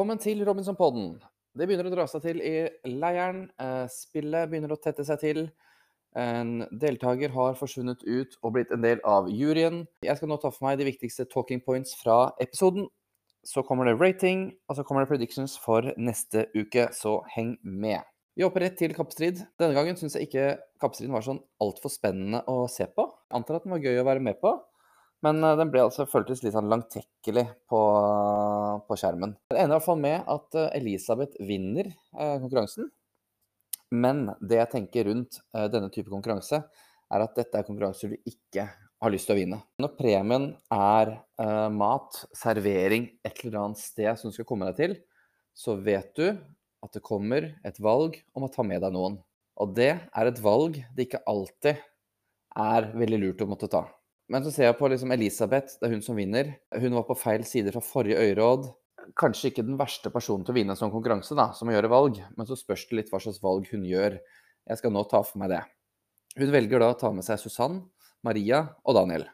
Velkommen 0.00 0.16
til 0.16 0.38
Robinson-podden. 0.48 1.08
Det 1.52 1.66
begynner 1.68 1.84
å 1.84 1.90
dra 1.92 2.06
seg 2.08 2.22
til 2.24 2.38
i 2.40 2.52
leiren. 2.88 3.42
Eh, 3.60 3.82
spillet 3.92 4.48
begynner 4.48 4.72
å 4.72 4.78
tette 4.80 5.04
seg 5.04 5.18
til. 5.20 5.40
En 6.16 6.62
deltaker 6.72 7.34
har 7.34 7.58
forsvunnet 7.58 8.00
ut 8.06 8.38
og 8.40 8.54
blitt 8.54 8.72
en 8.72 8.80
del 8.80 9.02
av 9.04 9.28
juryen. 9.28 9.82
Jeg 10.00 10.16
skal 10.16 10.32
nå 10.32 10.38
ta 10.40 10.48
for 10.54 10.64
meg 10.64 10.80
de 10.80 10.86
viktigste 10.88 11.26
talking 11.28 11.60
points 11.60 11.92
fra 12.00 12.30
episoden. 12.40 12.88
Så 13.44 13.60
kommer 13.68 13.90
det 13.90 13.98
rating, 14.00 14.46
og 14.72 14.78
så 14.78 14.86
kommer 14.88 15.04
det 15.04 15.10
predictions 15.12 15.58
for 15.60 15.92
neste 16.00 16.46
uke, 16.56 16.88
så 16.96 17.18
heng 17.36 17.58
med. 17.60 18.00
Vi 18.32 18.48
hopper 18.48 18.70
rett 18.70 18.80
til 18.80 18.96
kappstrid. 18.96 19.44
Denne 19.60 19.76
gangen 19.76 20.00
syns 20.00 20.16
jeg 20.16 20.30
ikke 20.30 20.48
kappstriden 20.80 21.12
var 21.12 21.28
sånn 21.28 21.44
altfor 21.60 21.92
spennende 21.92 22.40
å 22.48 22.62
se 22.72 22.88
på. 22.88 23.04
Jeg 23.28 23.36
antar 23.36 23.60
at 23.60 23.68
den 23.68 23.76
var 23.76 23.84
gøy 23.84 24.00
å 24.00 24.08
være 24.08 24.24
med 24.24 24.40
på. 24.40 24.56
Men 25.26 25.42
eh, 25.44 25.56
den 25.60 25.72
ble 25.72 25.84
altså 25.86 26.08
føltes 26.08 26.44
litt 26.44 26.54
sånn 26.56 26.70
langtekkelig 26.72 27.46
på, 27.70 27.80
på 28.86 29.00
skjermen. 29.00 29.36
Det 29.52 29.58
ender 29.58 29.74
i 29.74 29.78
hvert 29.78 29.88
fall 29.88 30.00
med 30.02 30.30
at 30.36 30.60
eh, 30.60 30.70
Elisabeth 30.80 31.40
vinner 31.44 31.90
eh, 31.90 32.36
konkurransen. 32.42 32.90
Men 33.90 34.28
det 34.38 34.60
jeg 34.60 34.70
tenker 34.70 35.08
rundt 35.08 35.40
denne 35.50 35.88
type 35.90 36.12
konkurranse, 36.12 36.60
er 37.10 37.24
at 37.24 37.34
dette 37.34 37.58
er 37.58 37.66
konkurranser 37.66 38.12
du 38.12 38.28
ikke 38.30 38.68
har 39.00 39.12
lyst 39.12 39.28
til 39.28 39.36
å 39.36 39.40
vinne. 39.40 39.58
Når 39.80 39.94
premien 39.98 40.46
er 40.74 41.14
eh, 41.40 41.68
mat, 41.72 42.20
servering, 42.36 43.08
et 43.24 43.44
eller 43.44 43.62
annet 43.64 43.80
sted 43.80 44.10
som 44.20 44.30
du 44.30 44.36
skal 44.36 44.48
komme 44.48 44.68
deg 44.70 44.78
til, 44.80 44.96
så 45.56 45.76
vet 45.80 46.12
du 46.18 46.26
at 46.30 46.96
det 46.96 47.04
kommer 47.04 47.50
et 47.66 47.80
valg 47.82 48.18
om 48.36 48.46
å 48.46 48.52
ta 48.52 48.64
med 48.66 48.84
deg 48.84 48.94
noen. 48.94 49.18
Og 49.60 49.72
det 49.76 49.92
er 49.98 50.28
et 50.28 50.42
valg 50.44 50.78
det 50.96 51.08
ikke 51.08 51.24
alltid 51.28 51.80
er 52.60 52.92
veldig 52.96 53.20
lurt 53.24 53.42
å 53.44 53.48
måtte 53.50 53.68
ta. 53.72 53.84
Men 54.30 54.44
så 54.46 54.52
ser 54.54 54.68
jeg 54.68 54.78
på 54.78 54.88
liksom 54.92 55.10
Elisabeth, 55.10 55.74
det 55.80 55.88
er 55.88 55.96
hun 55.96 56.04
som 56.06 56.18
vinner. 56.18 56.52
Hun 56.70 56.94
var 56.94 57.06
på 57.08 57.16
feil 57.18 57.42
side 57.46 57.72
fra 57.74 57.82
forrige 57.82 58.20
øyråd. 58.28 58.68
Kanskje 59.18 59.50
ikke 59.50 59.64
den 59.66 59.78
verste 59.80 60.12
personen 60.14 60.44
til 60.46 60.54
å 60.54 60.58
vinne 60.60 60.76
en 60.76 60.78
sånn 60.78 60.92
konkurranse, 60.92 61.34
da, 61.34 61.48
som 61.56 61.70
å 61.70 61.74
gjøre 61.74 61.90
valg, 61.90 62.20
men 62.38 62.46
så 62.46 62.58
spørs 62.58 62.86
det 62.86 62.98
litt 63.00 63.10
hva 63.10 63.18
slags 63.22 63.40
valg 63.42 63.66
hun 63.72 63.88
gjør. 63.88 64.20
Jeg 64.70 64.78
skal 64.78 64.94
nå 64.94 65.02
ta 65.10 65.24
for 65.26 65.42
meg 65.42 65.50
det. 65.50 65.64
Hun 66.38 66.54
velger 66.54 66.82
da 66.82 66.92
å 66.92 66.98
ta 67.00 67.10
med 67.10 67.26
seg 67.26 67.42
Susann, 67.42 67.80
Maria 68.22 68.62
og 68.84 69.00
Daniel. 69.00 69.26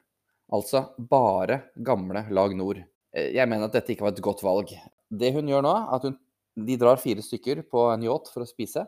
Altså 0.56 0.86
bare 0.96 1.66
gamle 1.76 2.24
Lag 2.32 2.56
Nord. 2.56 2.80
Eh, 3.12 3.34
jeg 3.36 3.50
mener 3.50 3.68
at 3.68 3.76
dette 3.76 3.92
ikke 3.92 4.06
var 4.06 4.16
et 4.16 4.24
godt 4.24 4.44
valg. 4.46 4.72
Det 5.12 5.34
hun 5.36 5.50
gjør 5.50 5.66
nå, 5.66 5.76
er 5.76 5.96
at 5.98 6.08
hun, 6.08 6.16
de 6.56 6.80
drar 6.80 7.02
fire 7.02 7.20
stykker 7.20 7.66
på 7.68 7.90
en 7.92 8.06
yacht 8.06 8.32
for 8.32 8.46
å 8.46 8.48
spise, 8.48 8.86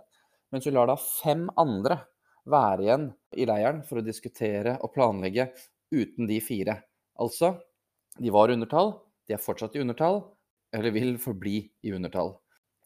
mens 0.55 0.65
hun 0.65 0.79
lar 0.79 0.89
da 0.89 0.97
fem 0.97 1.51
andre 1.61 2.01
være 2.49 2.87
igjen 2.87 3.11
i 3.37 3.45
leiren 3.45 3.83
for 3.85 4.01
å 4.01 4.07
diskutere 4.07 4.79
og 4.81 4.95
planlegge 4.95 5.51
uten 5.95 6.29
de 6.29 6.41
fire. 6.45 6.79
Altså, 7.19 7.55
de 8.19 8.33
var 8.35 8.53
undertall, 8.55 8.95
de 9.29 9.37
er 9.37 9.43
fortsatt 9.43 9.77
i 9.77 9.83
undertall, 9.83 10.23
eller 10.75 10.95
vil 10.95 11.17
forbli 11.23 11.61
i 11.85 11.95
undertall. 11.97 12.37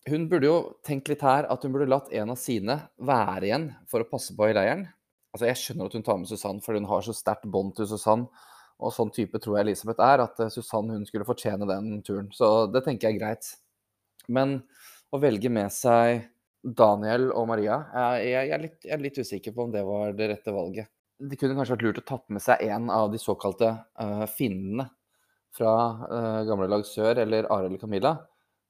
Hun 0.09 0.27
burde 0.31 0.49
jo 0.49 0.57
tenkt 0.87 1.11
litt 1.11 1.23
her 1.23 1.47
at 1.51 1.63
hun 1.63 1.75
burde 1.75 1.91
latt 1.91 2.11
en 2.11 2.33
av 2.35 2.39
sine 2.41 2.79
være 2.99 3.47
igjen 3.47 3.69
for 3.91 4.03
å 4.03 4.09
passe 4.11 4.35
på 4.35 4.49
i 4.51 4.57
leiren. 4.57 4.89
Altså, 5.33 5.47
Jeg 5.47 5.61
skjønner 5.61 5.89
at 5.89 5.95
hun 5.97 6.07
tar 6.07 6.19
med 6.19 6.31
Susann, 6.31 6.61
for 6.65 6.77
hun 6.77 6.89
har 6.91 7.05
så 7.07 7.15
sterkt 7.17 7.47
bånd 7.51 7.77
til 7.79 7.89
Susann. 7.89 8.27
Og 8.83 8.91
sånn 8.91 9.13
type 9.15 9.39
tror 9.39 9.59
jeg 9.59 9.69
Elisabeth 9.69 10.03
er, 10.03 10.25
at 10.25 10.41
eh, 10.43 10.51
Susann 10.51 10.91
hun 10.91 11.07
skulle 11.07 11.27
fortjene 11.29 11.69
den 11.69 12.01
turen. 12.03 12.33
Så 12.35 12.67
det 12.73 12.83
tenker 12.87 13.09
jeg 13.09 13.21
er 13.21 13.23
greit. 13.23 13.53
Men 14.33 14.59
å 15.13 15.21
velge 15.23 15.51
med 15.53 15.71
seg 15.75 16.27
Daniel 16.63 17.31
og 17.35 17.49
Maria 17.51 17.81
jeg, 18.23 18.51
er 18.55 18.61
litt, 18.63 18.77
jeg, 18.85 18.93
er 18.95 19.03
litt, 19.03 19.19
usikker 19.19 19.55
på 19.55 19.65
om 19.67 19.73
det 19.75 19.83
var 19.87 20.13
det 20.19 20.29
rette 20.31 20.55
valget. 20.55 20.91
Det 21.23 21.39
kunne 21.39 21.55
kanskje 21.55 21.77
vært 21.77 21.85
lurt 21.87 22.03
å 22.03 22.09
tatt 22.09 22.33
med 22.35 22.43
seg 22.43 22.63
en 22.67 22.91
av 22.91 23.13
de 23.13 23.21
såkalte 23.23 23.69
uh, 24.03 24.25
finnene 24.27 24.89
fra 25.55 25.73
uh, 26.03 26.41
gamle 26.49 26.67
lag 26.73 26.85
sør, 26.89 27.21
eller 27.23 27.47
eller 27.47 27.79
Camilla, 27.79 28.17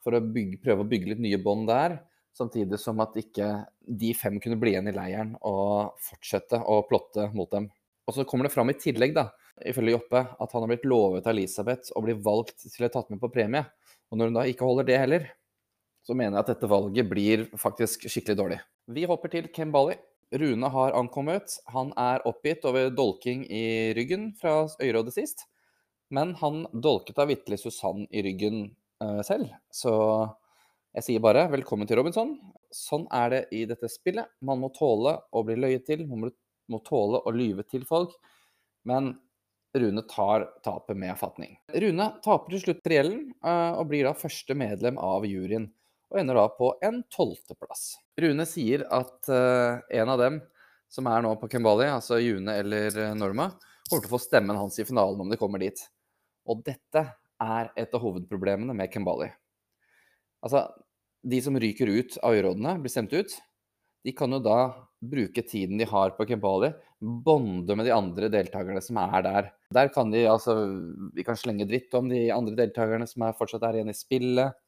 for 0.04 0.18
å 0.18 0.20
bygge, 0.20 0.58
prøve 0.64 0.84
å 0.84 0.88
bygge 0.88 1.12
litt 1.12 1.22
nye 1.24 1.40
bånd 1.40 1.70
der. 1.70 2.00
Samtidig 2.36 2.80
som 2.80 3.00
at 3.04 3.16
ikke 3.20 3.48
de 3.84 4.12
fem 4.16 4.38
kunne 4.40 4.58
bli 4.60 4.72
igjen 4.72 4.88
i 4.88 4.94
leiren 4.96 5.34
og 5.48 5.98
fortsette 6.00 6.60
å 6.60 6.80
plotte 6.88 7.28
mot 7.36 7.50
dem. 7.52 7.68
Og 8.08 8.16
så 8.16 8.24
kommer 8.28 8.48
det 8.48 8.54
fram 8.54 8.72
i 8.72 8.76
tillegg, 8.76 9.12
da, 9.16 9.28
ifølge 9.68 9.94
Joppe, 9.94 10.24
at 10.40 10.56
han 10.56 10.64
har 10.64 10.72
blitt 10.72 10.88
lovet 10.88 11.28
av 11.28 11.36
Elisabeth 11.36 11.92
å 11.96 12.02
bli 12.04 12.16
valgt 12.18 12.64
til 12.64 12.88
å 12.88 12.92
tatt 12.92 13.12
med 13.12 13.20
på 13.22 13.30
premie. 13.32 13.64
Og 14.10 14.18
når 14.18 14.30
hun 14.30 14.40
da 14.40 14.46
ikke 14.48 14.66
holder 14.66 14.88
det 14.88 15.00
heller, 15.00 15.28
så 16.02 16.16
mener 16.18 16.36
jeg 16.36 16.42
at 16.42 16.54
dette 16.54 16.70
valget 16.72 17.08
blir 17.08 17.44
faktisk 17.60 18.08
skikkelig 18.10 18.38
dårlig. 18.40 18.58
Vi 18.90 19.06
hopper 19.06 19.30
til 19.32 19.52
Ken 19.54 19.70
Bali. 19.74 19.94
Rune 20.32 20.68
har 20.72 20.94
ankommet. 20.96 21.58
Han 21.74 21.92
er 21.98 22.22
oppgitt 22.28 22.64
over 22.68 22.90
dolking 22.94 23.44
i 23.52 23.92
ryggen 23.96 24.30
fra 24.40 24.64
øyrådet 24.80 25.12
sist. 25.16 25.46
Men 26.12 26.34
han 26.40 26.64
dolket 26.72 27.16
da 27.16 27.26
vitterlig 27.28 27.60
Susann 27.60 28.06
i 28.10 28.22
ryggen 28.24 28.62
uh, 29.02 29.20
selv. 29.24 29.52
Så 29.72 29.92
jeg 30.92 31.06
sier 31.06 31.24
bare 31.24 31.46
velkommen 31.52 31.88
til 31.88 32.00
Robinson. 32.00 32.34
Sånn 32.72 33.04
er 33.12 33.32
det 33.32 33.42
i 33.56 33.64
dette 33.68 33.88
spillet. 33.92 34.28
Man 34.44 34.60
må 34.60 34.72
tåle 34.76 35.18
å 35.32 35.44
bli 35.44 35.58
løyet 35.60 35.86
til. 35.88 36.06
Man 36.08 36.30
må 36.72 36.80
tåle 36.84 37.20
å 37.24 37.34
lyve 37.34 37.64
til 37.68 37.84
folk. 37.88 38.16
Men 38.88 39.14
Rune 39.76 40.04
tar 40.08 40.48
tapet 40.64 40.98
med 41.00 41.16
fatning. 41.20 41.54
Rune 41.72 42.08
taper 42.24 42.52
til 42.52 42.64
slutt 42.66 42.82
triellen 42.84 43.30
uh, 43.44 43.80
og 43.80 43.86
blir 43.92 44.08
da 44.08 44.16
første 44.16 44.56
medlem 44.56 45.00
av 45.00 45.24
juryen 45.28 45.70
og 46.12 46.20
ender 46.20 46.36
da 46.36 46.46
på 46.52 46.74
en 46.84 47.00
tolvteplass. 47.12 47.94
Rune 48.20 48.44
sier 48.48 48.84
at 48.92 49.30
uh, 49.32 49.80
en 49.88 50.12
av 50.12 50.20
dem 50.20 50.40
som 50.92 51.08
er 51.08 51.24
nå 51.24 51.32
på 51.40 51.48
Kembali, 51.48 51.86
altså 51.88 52.18
June 52.20 52.52
eller 52.52 52.92
eh, 53.00 53.14
Norma, 53.16 53.46
kommer 53.88 54.04
til 54.04 54.10
å 54.10 54.12
få 54.12 54.18
stemmen 54.20 54.58
hans 54.60 54.76
i 54.76 54.84
finalen 54.84 55.22
om 55.24 55.30
de 55.32 55.38
kommer 55.40 55.62
dit. 55.62 55.78
Og 56.44 56.60
dette 56.66 57.06
er 57.40 57.70
et 57.80 57.94
av 57.96 58.02
hovedproblemene 58.02 58.76
med 58.76 58.92
Kembali. 58.92 59.30
Altså, 60.44 60.66
de 61.24 61.38
som 61.40 61.56
ryker 61.56 61.88
ut 61.88 62.18
av 62.20 62.36
øyrådene, 62.36 62.76
blir 62.82 62.92
stemt 62.92 63.14
ut, 63.16 63.32
de 64.04 64.12
kan 64.18 64.36
jo 64.36 64.42
da 64.42 64.58
bruke 65.00 65.44
tiden 65.46 65.80
de 65.80 65.86
har 65.88 66.12
på 66.18 66.26
Kembali, 66.28 66.74
bonde 67.00 67.78
med 67.78 67.88
de 67.88 67.94
andre 67.96 68.28
deltakerne 68.30 68.82
som 68.84 69.00
er 69.00 69.24
der. 69.24 69.48
Der 69.74 69.88
kan 69.94 70.12
de 70.12 70.26
altså 70.28 70.54
Vi 71.16 71.24
kan 71.26 71.38
slenge 71.38 71.66
dritt 71.70 71.94
om 71.98 72.10
de 72.12 72.26
andre 72.34 72.58
deltakerne 72.58 73.08
som 73.10 73.24
er 73.26 73.38
fortsatt 73.38 73.64
er 73.66 73.80
igjen 73.80 73.90
i 73.90 73.96
spillet. 73.96 74.60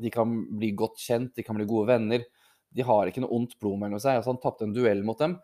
De 0.00 0.12
kan 0.12 0.32
bli 0.58 0.72
godt 0.78 1.00
kjent, 1.02 1.34
de 1.36 1.44
kan 1.46 1.58
bli 1.58 1.68
gode 1.68 1.90
venner. 1.92 2.24
De 2.70 2.86
har 2.86 3.10
ikke 3.10 3.22
noe 3.24 3.34
ondt 3.36 3.56
blod 3.60 3.80
mellom 3.82 4.00
seg. 4.00 4.20
Altså, 4.20 4.32
han 4.32 4.40
tapte 4.42 4.66
en 4.66 4.74
duell 4.74 5.02
mot 5.06 5.18
dem. 5.20 5.36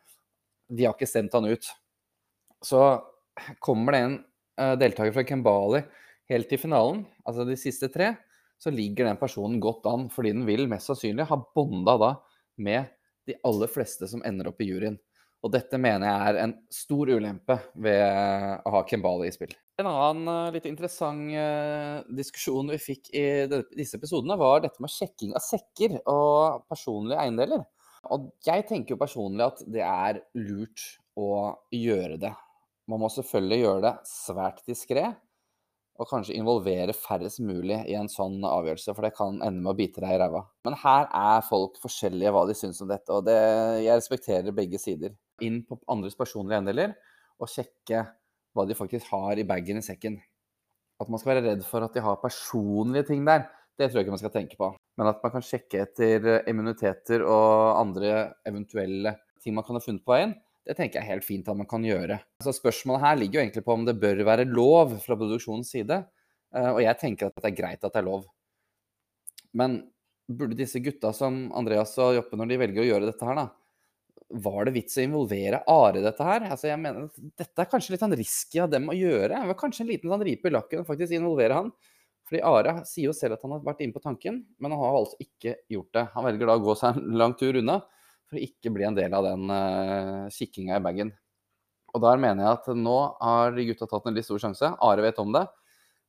De 0.72 0.86
har 0.86 0.96
ikke 0.96 1.08
stemt 1.10 1.34
han 1.36 1.48
ut. 1.48 1.68
Så 2.64 2.82
kommer 3.62 3.94
det 3.94 4.02
en 4.02 4.18
uh, 4.60 4.74
deltaker 4.80 5.14
fra 5.14 5.26
Kembali 5.28 5.82
helt 6.30 6.48
til 6.50 6.60
finalen, 6.60 7.04
altså 7.26 7.44
de 7.46 7.56
siste 7.58 7.90
tre, 7.92 8.14
så 8.58 8.72
ligger 8.72 9.06
den 9.06 9.18
personen 9.20 9.60
godt 9.62 9.86
an, 9.86 10.08
fordi 10.10 10.32
den 10.32 10.46
vil 10.48 10.66
mest 10.70 10.88
sannsynlig 10.90 11.28
ha 11.28 11.38
bonda 11.54 11.96
da 12.00 12.12
med 12.56 12.88
de 13.28 13.36
aller 13.46 13.70
fleste 13.70 14.08
som 14.10 14.24
ender 14.26 14.48
opp 14.50 14.62
i 14.64 14.68
juryen. 14.70 14.96
Og 15.46 15.52
dette 15.54 15.78
mener 15.78 16.08
jeg 16.08 16.26
er 16.26 16.40
en 16.42 16.52
stor 16.74 17.10
ulempe 17.14 17.54
ved 17.78 18.02
å 18.66 18.72
ha 18.74 18.82
Kembali 18.88 19.28
i 19.30 19.34
spill. 19.34 19.52
En 19.78 19.86
annen 19.86 20.26
uh, 20.26 20.50
litt 20.50 20.64
interessant 20.66 21.28
uh, 21.36 22.02
diskusjon 22.18 22.72
vi 22.72 22.80
fikk 22.82 23.12
i 23.14 23.26
disse 23.76 24.00
episodene, 24.00 24.34
var 24.40 24.64
dette 24.64 24.82
med 24.82 24.90
sjekking 24.90 25.36
av 25.36 25.44
sekker 25.44 26.00
og 26.02 26.64
personlige 26.66 27.20
eiendeler. 27.22 27.62
Og 28.10 28.32
jeg 28.46 28.64
tenker 28.66 28.94
jo 28.94 28.98
personlig 28.98 29.46
at 29.46 29.62
det 29.70 29.84
er 29.86 30.18
lurt 30.40 30.82
å 31.14 31.54
gjøre 31.74 32.18
det. 32.22 32.32
Man 32.90 33.02
må 33.02 33.10
selvfølgelig 33.12 33.60
gjøre 33.62 33.84
det 33.84 33.94
svært 34.10 34.66
diskré, 34.66 35.04
og 35.96 36.10
kanskje 36.10 36.36
involvere 36.36 36.94
færrest 36.96 37.40
mulig 37.40 37.78
i 37.88 37.94
en 37.98 38.10
sånn 38.10 38.42
avgjørelse, 38.46 38.94
for 38.94 39.06
det 39.06 39.14
kan 39.16 39.38
ende 39.38 39.62
med 39.62 39.72
å 39.72 39.78
bite 39.78 40.02
deg 40.02 40.16
i 40.16 40.18
ræva. 40.20 40.42
Men 40.66 40.76
her 40.82 41.06
er 41.08 41.46
folk 41.46 41.78
forskjellige 41.82 42.34
hva 42.34 42.42
de 42.50 42.58
syns 42.58 42.82
om 42.84 42.90
dette, 42.90 43.14
og 43.14 43.24
det, 43.26 43.38
jeg 43.86 43.94
respekterer 43.94 44.56
begge 44.56 44.82
sider. 44.82 45.14
Inn 45.44 45.60
på 45.68 45.78
andres 45.92 46.16
personlige 46.16 46.56
eiendeler 46.60 46.94
og 47.36 47.50
sjekke 47.52 48.06
hva 48.56 48.64
de 48.64 48.76
faktisk 48.78 49.10
har 49.12 49.36
i 49.36 49.44
bagen 49.48 49.80
i 49.80 49.84
sekken. 49.84 50.16
At 51.00 51.10
man 51.12 51.20
skal 51.20 51.34
være 51.34 51.44
redd 51.50 51.66
for 51.68 51.84
at 51.84 51.92
de 51.92 52.04
har 52.04 52.22
personlige 52.22 53.10
ting 53.10 53.26
der, 53.28 53.44
det 53.76 53.90
tror 53.90 54.00
jeg 54.00 54.06
ikke 54.06 54.14
man 54.14 54.22
skal 54.22 54.32
tenke 54.32 54.56
på. 54.56 54.70
Men 54.96 55.10
at 55.10 55.20
man 55.20 55.34
kan 55.34 55.44
sjekke 55.44 55.82
etter 55.84 56.30
immuniteter 56.48 57.24
og 57.26 57.76
andre 57.82 58.12
eventuelle 58.48 59.12
ting 59.44 59.56
man 59.56 59.66
kan 59.66 59.76
ha 59.76 59.84
funnet 59.84 60.04
på 60.06 60.14
veien, 60.14 60.32
det 60.66 60.74
tenker 60.74 60.98
jeg 60.98 61.04
er 61.04 61.12
helt 61.14 61.26
fint 61.26 61.48
at 61.52 61.58
man 61.58 61.68
kan 61.68 61.84
gjøre. 61.84 62.16
Så 62.42 62.54
Spørsmålet 62.56 63.04
her 63.04 63.18
ligger 63.20 63.38
jo 63.38 63.42
egentlig 63.44 63.66
på 63.66 63.74
om 63.76 63.84
det 63.86 64.00
bør 64.02 64.24
være 64.26 64.48
lov 64.48 64.96
fra 65.04 65.18
produksjonens 65.18 65.68
side. 65.76 66.00
Eh, 66.56 66.70
og 66.72 66.80
jeg 66.82 66.98
tenker 67.02 67.28
at 67.28 67.36
det 67.38 67.52
er 67.52 67.60
greit 67.60 67.84
at 67.84 67.92
det 67.92 68.00
er 68.00 68.08
lov. 68.08 68.24
Men 69.56 69.78
burde 70.26 70.58
disse 70.58 70.82
gutta 70.82 71.12
som 71.14 71.46
Andreas 71.54 71.94
og 72.02 72.16
Joppe, 72.16 72.38
når 72.40 72.50
de 72.50 72.60
velger 72.64 72.82
å 72.82 72.88
gjøre 72.88 73.10
dette 73.12 73.28
her, 73.28 73.38
da, 73.38 73.46
var 74.28 74.66
det 74.66 74.74
vits 74.74 74.96
å 74.98 75.04
involvere 75.04 75.60
Are 75.70 76.00
i 76.00 76.04
dette 76.04 76.24
her? 76.26 76.48
Altså, 76.50 76.66
jeg 76.70 76.80
mener, 76.82 77.10
Dette 77.38 77.62
er 77.62 77.68
kanskje 77.70 77.94
litt 77.94 78.02
sånn 78.02 78.16
risky 78.18 78.62
av 78.62 78.72
dem 78.72 78.88
å 78.90 78.96
gjøre. 78.96 79.36
Det 79.36 79.50
var 79.52 79.58
kanskje 79.60 79.84
en 79.84 79.90
liten 79.92 80.10
sånn 80.10 80.24
ripe 80.26 80.50
i 80.50 80.54
lakken 80.54 80.82
å 80.82 80.88
faktisk 80.88 81.14
involvere 81.14 81.60
han. 81.60 81.70
Fordi 82.26 82.40
Are 82.42 82.80
sier 82.88 83.12
jo 83.12 83.14
selv 83.14 83.36
at 83.36 83.44
han 83.46 83.54
har 83.54 83.62
vært 83.66 83.84
inne 83.84 83.94
på 83.94 84.02
tanken, 84.02 84.40
men 84.58 84.74
han 84.74 84.82
har 84.82 84.96
altså 84.98 85.18
ikke 85.22 85.60
gjort 85.70 85.92
det. 85.94 86.08
Han 86.16 86.26
velger 86.26 86.50
da 86.50 86.56
å 86.58 86.64
gå 86.64 86.74
seg 86.78 86.98
en 86.98 87.20
lang 87.20 87.36
tur 87.38 87.58
unna 87.60 87.78
for 88.26 88.38
å 88.38 88.42
ikke 88.42 88.72
bli 88.74 88.88
en 88.88 88.96
del 88.98 89.14
av 89.14 89.28
den 89.28 89.52
uh, 89.52 90.26
kikkinga 90.34 90.80
i 90.80 90.82
bagen. 90.82 91.12
Og 91.94 92.02
der 92.02 92.18
mener 92.20 92.42
jeg 92.42 92.58
at 92.58 92.66
nå 92.74 92.96
har 93.20 93.54
de 93.54 93.68
gutta 93.68 93.86
tatt 93.88 94.10
en 94.10 94.18
litt 94.18 94.26
stor 94.26 94.42
sjanse. 94.42 94.72
Are 94.74 95.04
vet 95.04 95.22
om 95.22 95.30
det. 95.36 95.46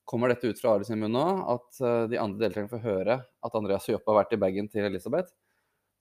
kommer 0.08 0.32
dette 0.32 0.48
ut 0.48 0.60
fra 0.60 0.74
Are 0.74 0.88
sin 0.88 1.00
munn 1.04 1.14
nå, 1.14 1.28
at 1.54 1.82
uh, 1.84 2.08
de 2.10 2.18
andre 2.18 2.48
deltakerne 2.48 2.72
får 2.72 2.82
høre 2.82 3.20
at 3.22 3.60
Andreas 3.60 3.86
Joppe 3.92 4.10
har 4.10 4.24
vært 4.24 4.34
i 4.34 4.42
bagen 4.42 4.72
til 4.74 4.90
Elisabeth, 4.90 5.30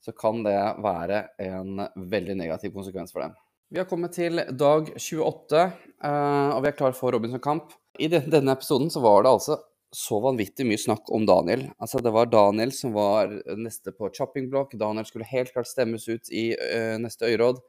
så 0.06 0.14
kan 0.14 0.44
det 0.47 0.58
være 0.85 1.25
en 1.43 1.81
veldig 1.99 2.37
negativ 2.38 2.70
konsekvens 2.76 3.11
for 3.11 3.25
dem. 3.25 3.35
Vi 3.75 3.81
har 3.81 3.88
kommet 3.91 4.14
til 4.14 4.38
dag 4.55 4.93
28, 4.94 5.62
eh, 6.06 6.50
og 6.55 6.61
vi 6.62 6.70
er 6.70 6.76
klar 6.79 6.94
for 6.94 7.11
Robinson-kamp. 7.11 7.73
I 7.99 8.06
denne 8.12 8.55
episoden 8.55 8.93
så 8.94 9.03
var 9.03 9.25
det 9.25 9.32
altså 9.35 9.56
så 9.97 10.19
vanvittig 10.23 10.67
mye 10.69 10.79
snakk 10.79 11.11
om 11.14 11.25
Daniel. 11.26 11.64
Altså 11.82 11.99
Det 12.05 12.12
var 12.14 12.31
Daniel 12.31 12.73
som 12.75 12.93
var 12.94 13.32
neste 13.58 13.91
på 13.97 14.11
chopping 14.14 14.50
block. 14.53 14.75
Daniel 14.79 15.06
skulle 15.08 15.26
helt 15.26 15.53
klart 15.55 15.70
stemmes 15.70 16.06
ut 16.09 16.31
i 16.31 16.50
uh, 16.55 16.97
neste 17.02 17.26
øyråd. 17.26 17.62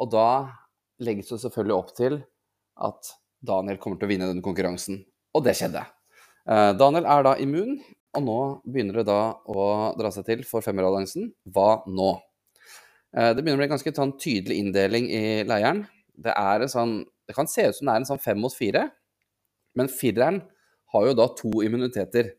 Og 0.00 0.10
da 0.12 0.28
legges 1.02 1.30
det 1.30 1.42
selvfølgelig 1.44 1.76
opp 1.76 1.92
til 1.96 2.18
at 2.88 3.12
Daniel 3.46 3.78
kommer 3.82 4.00
til 4.00 4.08
å 4.08 4.12
vinne 4.14 4.30
denne 4.30 4.44
konkurransen. 4.44 5.02
Og 5.36 5.44
det 5.44 5.56
skjedde. 5.58 5.84
Uh, 6.48 6.72
Daniel 6.78 7.06
er 7.10 7.26
da 7.26 7.36
immun, 7.42 7.76
og 8.16 8.24
nå 8.24 8.38
begynner 8.64 9.00
det 9.00 9.08
da 9.10 9.20
å 9.46 9.66
dra 9.98 10.10
seg 10.14 10.26
til 10.28 10.44
for 10.48 10.64
femmeralliansen. 10.64 11.30
Hva 11.52 11.82
nå? 11.86 12.14
Uh, 13.16 13.30
det 13.36 13.42
begynner 13.42 13.60
å 13.60 13.62
bli 13.62 13.68
en 13.68 13.74
ganske 13.76 13.94
sånn, 13.96 14.16
tydelig 14.20 14.58
inndeling 14.62 15.10
i 15.12 15.24
leiren. 15.48 15.84
Det, 16.16 16.32
sånn, 16.72 16.98
det 17.28 17.36
kan 17.36 17.48
se 17.50 17.68
ut 17.68 17.76
som 17.76 17.88
det 17.88 17.94
er 17.94 18.02
en 18.02 18.08
sånn 18.08 18.22
fem 18.22 18.40
mot 18.40 18.54
fire, 18.54 18.86
men 19.76 19.90
fireren 19.92 20.40
har 20.94 21.10
jo 21.10 21.16
da 21.18 21.26
to 21.36 21.52
immuniteter. 21.64 22.32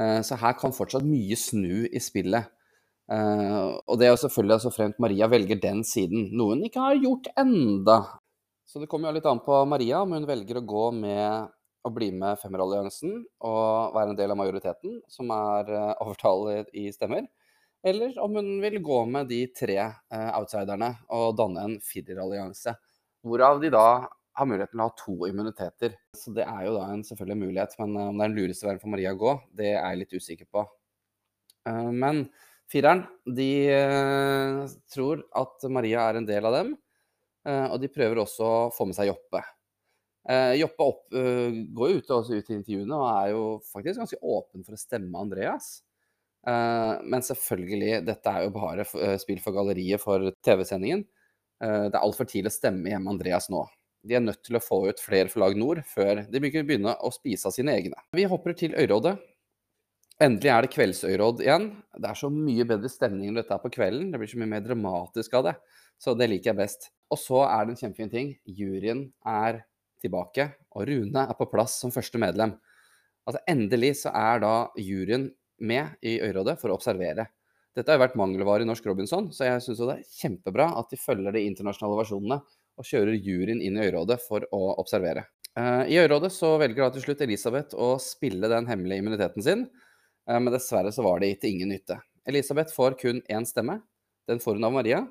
Eh, 0.00 0.20
så 0.24 0.38
her 0.40 0.56
kan 0.58 0.72
fortsatt 0.72 1.04
mye 1.04 1.36
snu 1.36 1.84
i 1.84 2.00
spillet. 2.02 2.48
Eh, 3.10 3.68
og 3.84 3.98
det 3.98 4.06
er 4.06 4.14
jo 4.14 4.22
selvfølgelig 4.22 4.64
så 4.64 4.72
fremt 4.72 5.00
Maria 5.02 5.28
velger 5.30 5.58
den 5.60 5.82
siden, 5.86 6.30
noe 6.36 6.54
hun 6.54 6.66
ikke 6.68 6.84
har 6.84 7.00
gjort 7.00 7.30
enda. 7.40 7.98
Så 8.70 8.80
det 8.80 8.88
kommer 8.90 9.10
jo 9.10 9.18
litt 9.18 9.26
an 9.26 9.42
på 9.42 9.64
Maria 9.66 10.04
om 10.04 10.14
hun 10.14 10.28
velger 10.28 10.60
å 10.60 10.66
gå 10.72 10.84
med 10.94 11.50
å 11.86 11.92
bli 11.94 12.10
med 12.12 12.38
Femmeralliansen 12.42 13.18
og 13.46 13.96
være 13.96 14.12
en 14.12 14.18
del 14.18 14.34
av 14.34 14.40
majoriteten, 14.40 14.98
som 15.08 15.32
er 15.34 15.70
uh, 15.72 15.92
overtallet 16.04 16.68
i 16.76 16.88
stemmer, 16.92 17.28
eller 17.86 18.16
om 18.20 18.36
hun 18.36 18.58
vil 18.60 18.76
gå 18.84 19.02
med 19.08 19.30
de 19.32 19.44
tre 19.56 19.78
outsiderne 20.12 20.90
og 21.16 21.36
danne 21.38 21.62
en 21.64 21.76
firerallianse. 21.80 22.74
Hvorav 23.24 23.62
de 23.62 23.70
da 23.72 23.86
har 24.40 24.48
muligheten 24.48 24.76
til 24.76 24.82
å 24.82 24.88
ha 24.88 24.96
to 24.98 25.16
immuniteter. 25.28 25.96
Så 26.16 26.32
det 26.36 26.46
er 26.46 26.66
jo 26.66 26.76
da 26.76 26.86
en 26.92 27.02
selvfølgelig 27.06 27.40
mulighet, 27.42 27.74
men 27.82 27.96
eh, 27.96 28.10
om 28.10 28.20
det 28.20 28.26
er 28.26 28.32
den 28.32 28.38
lureste 28.38 28.68
veien 28.68 28.82
for 28.82 28.94
Maria 28.94 29.14
å 29.14 29.20
gå, 29.20 29.34
det 29.58 29.72
er 29.72 29.82
jeg 29.82 30.00
litt 30.02 30.14
usikker 30.16 30.50
på. 30.50 30.66
Eh, 31.68 31.90
men 32.04 32.22
fireren, 32.70 33.04
de 33.26 33.50
eh, 33.74 34.62
tror 34.92 35.24
at 35.42 35.68
Maria 35.72 36.06
er 36.08 36.20
en 36.20 36.28
del 36.28 36.48
av 36.48 36.60
dem, 36.60 36.78
og 37.50 37.78
de 37.80 37.88
prøver 37.88 38.18
også 38.20 38.44
å 38.44 38.56
få 38.76 38.84
med 38.84 38.92
seg 38.98 39.08
Joppe. 39.08 39.40
Joppe 40.60 40.84
opp, 40.86 41.06
går 41.10 41.90
jo 41.90 42.00
ut, 42.00 42.10
også 42.14 42.36
ut 42.38 42.50
i 42.52 42.54
intervjuene 42.54 42.94
og 42.94 43.06
er 43.10 43.30
jo 43.32 43.44
faktisk 43.72 43.98
ganske 43.98 44.18
åpen 44.22 44.62
for 44.66 44.76
å 44.76 44.78
stemme 44.78 45.18
Andreas. 45.18 45.80
Men 46.46 47.24
selvfølgelig, 47.26 48.04
dette 48.06 48.30
er 48.30 48.46
jo 48.46 48.52
bare 48.54 48.86
spill 49.18 49.40
for 49.42 49.56
galleriet 49.56 50.00
for 50.02 50.30
TV-sendingen. 50.46 51.02
Det 51.58 51.90
er 51.90 51.98
altfor 51.98 52.30
tidlig 52.30 52.52
å 52.52 52.56
stemme 52.60 52.92
hjemme 52.92 53.10
Andreas 53.10 53.50
nå. 53.50 53.64
De 54.06 54.16
er 54.16 54.22
nødt 54.22 54.40
til 54.46 54.56
å 54.56 54.62
få 54.62 54.78
ut 54.86 55.02
flere 55.02 55.28
forlag 55.28 55.58
nord 55.60 55.82
før 55.90 56.22
de 56.30 56.40
begynner 56.40 57.02
å 57.02 57.10
spise 57.12 57.50
av 57.50 57.56
sine 57.56 57.74
egne. 57.76 57.98
Vi 58.16 58.24
hopper 58.30 58.54
til 58.56 58.72
Øyrådet. 58.78 59.18
Endelig 60.20 60.50
er 60.52 60.64
det 60.64 60.72
kveldsøyråd 60.74 61.42
igjen. 61.44 61.66
Det 61.96 62.08
er 62.08 62.16
så 62.22 62.28
mye 62.32 62.64
bedre 62.68 62.88
stemning 62.92 63.32
når 63.32 63.42
dette 63.42 63.56
er 63.56 63.62
på 63.62 63.72
kvelden. 63.72 64.10
Det 64.12 64.20
blir 64.20 64.30
så 64.30 64.40
mye 64.40 64.52
mer 64.54 64.64
dramatisk 64.64 65.36
av 65.40 65.46
det. 65.50 65.54
Så 66.00 66.12
det 66.16 66.30
liker 66.30 66.52
jeg 66.52 66.58
best. 66.58 66.88
Og 67.12 67.20
så 67.20 67.42
er 67.46 67.64
det 67.64 67.74
en 67.74 67.80
kjempefin 67.82 68.12
ting. 68.12 68.32
Juryen 68.44 69.06
er 69.24 69.62
tilbake, 70.02 70.48
og 70.74 70.88
Rune 70.88 71.26
er 71.26 71.36
på 71.38 71.48
plass 71.50 71.78
som 71.82 71.92
første 71.94 72.20
medlem. 72.20 72.54
Altså 73.28 73.42
Endelig 73.50 73.94
så 74.02 74.12
er 74.16 74.40
da 74.42 74.54
juryen 74.80 75.28
med 75.60 76.00
i 76.02 76.16
Øyrådet 76.24 76.56
for 76.60 76.72
å 76.72 76.78
observere. 76.78 77.28
Dette 77.76 77.92
har 77.92 78.00
jo 78.00 78.02
vært 78.02 78.16
mangelvare 78.18 78.64
i 78.64 78.68
Norsk 78.68 78.86
Robinson, 78.88 79.28
så 79.30 79.46
jeg 79.46 79.62
syns 79.62 79.82
det 79.84 79.92
er 79.94 80.08
kjempebra 80.16 80.70
at 80.80 80.90
de 80.90 80.98
følger 80.98 81.36
de 81.36 81.44
internasjonale 81.46 82.00
versjonene 82.00 82.40
og 82.80 82.88
kjører 82.88 83.14
juryen 83.14 83.60
inn 83.62 83.76
i 83.78 83.84
øyrådet 83.86 84.18
for 84.24 84.46
å 84.56 84.62
observere. 84.80 85.26
Eh, 85.58 85.92
I 85.94 86.00
øyrådet 86.02 86.32
så 86.34 86.56
velger 86.58 86.86
da 86.86 86.90
til 86.94 87.04
slutt 87.04 87.22
Elisabeth 87.26 87.78
å 87.78 87.92
spille 88.02 88.50
den 88.50 88.66
hemmelige 88.70 89.04
immuniteten 89.04 89.46
sin, 89.46 89.64
eh, 90.26 90.38
men 90.40 90.52
dessverre 90.54 90.90
så 90.94 91.04
var 91.06 91.22
det 91.22 91.36
til 91.42 91.54
ingen 91.54 91.70
nytte. 91.74 92.00
Elisabeth 92.26 92.74
får 92.74 92.98
kun 92.98 93.22
én 93.30 93.46
stemme. 93.46 93.80
Den 94.26 94.42
får 94.42 94.58
hun 94.58 94.66
av 94.66 94.74
Maria. 94.74 95.04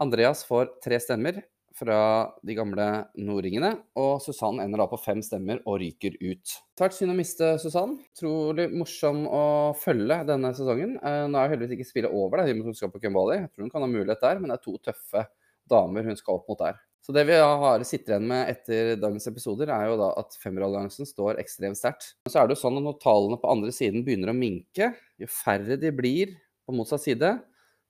Andreas 0.00 0.44
får 0.48 0.80
tre 0.84 0.98
stemmer 1.00 1.42
fra 1.76 1.98
de 2.44 2.56
gamle 2.56 2.86
nordringene, 3.18 3.72
og 3.98 4.20
Susann 4.24 4.60
ender 4.62 4.82
da 4.82 4.86
på 4.90 5.00
fem 5.00 5.22
stemmer 5.24 5.60
og 5.64 5.80
ryker 5.82 6.16
ut. 6.20 6.54
Tvert 6.78 6.96
synd 6.96 7.14
å 7.14 7.16
miste 7.18 7.50
Susann. 7.62 7.96
Trolig 8.18 8.68
morsom 8.72 9.24
å 9.28 9.44
følge 9.78 10.22
denne 10.28 10.52
sesongen. 10.56 10.96
Eh, 11.00 11.24
nå 11.28 11.38
er 11.40 11.48
jo 11.48 11.56
heldigvis 11.56 11.76
ikke 11.78 11.90
spillet 11.90 12.16
over, 12.22 12.42
at 12.42 12.52
hun 12.52 12.76
skal 12.76 12.92
på 12.92 13.02
Kumbali. 13.02 13.40
Jeg 13.40 13.52
tror 13.52 13.66
hun 13.66 13.74
kan 13.74 13.86
ha 13.86 13.90
mulighet 13.90 14.24
der, 14.24 14.40
men 14.40 14.52
det 14.52 14.58
er 14.58 14.64
to 14.64 14.78
tøffe 14.90 15.26
damer 15.70 16.08
hun 16.08 16.18
skal 16.18 16.40
opp 16.40 16.50
mot 16.50 16.60
der. 16.60 16.80
Så 17.02 17.10
det 17.14 17.24
vi 17.26 17.34
har 17.34 17.82
sitter 17.82 18.14
igjen 18.14 18.28
med 18.30 18.50
etter 18.52 18.92
dagens 19.02 19.24
episoder, 19.26 19.72
er 19.74 19.88
jo 19.90 19.96
da 19.98 20.12
at 20.20 20.36
femmeralliansen 20.38 21.08
står 21.08 21.40
ekstremt 21.42 21.80
sterkt. 21.80 22.12
Så 22.30 22.38
er 22.38 22.46
det 22.46 22.54
jo 22.54 22.62
sånn 22.62 22.78
at 22.78 22.86
når 22.86 23.00
tallene 23.02 23.40
på 23.42 23.50
andre 23.50 23.72
siden 23.74 24.04
begynner 24.06 24.30
å 24.30 24.36
minke, 24.38 24.92
jo 25.18 25.30
færre 25.30 25.80
de 25.82 25.90
blir 25.90 26.36
på 26.62 26.76
motsatt 26.76 27.02
side, 27.02 27.32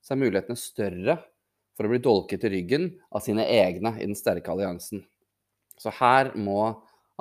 så 0.03 0.15
er 0.15 0.19
mulighetene 0.23 0.57
større 0.57 1.19
for 1.77 1.87
å 1.87 1.91
bli 1.91 2.01
dolket 2.03 2.45
i 2.45 2.51
ryggen 2.53 2.89
av 3.11 3.23
sine 3.25 3.45
egne 3.49 3.95
i 3.97 4.05
den 4.05 4.17
sterke 4.17 4.53
alliansen. 4.53 5.03
Så 5.77 5.93
her 5.99 6.31
må 6.37 6.59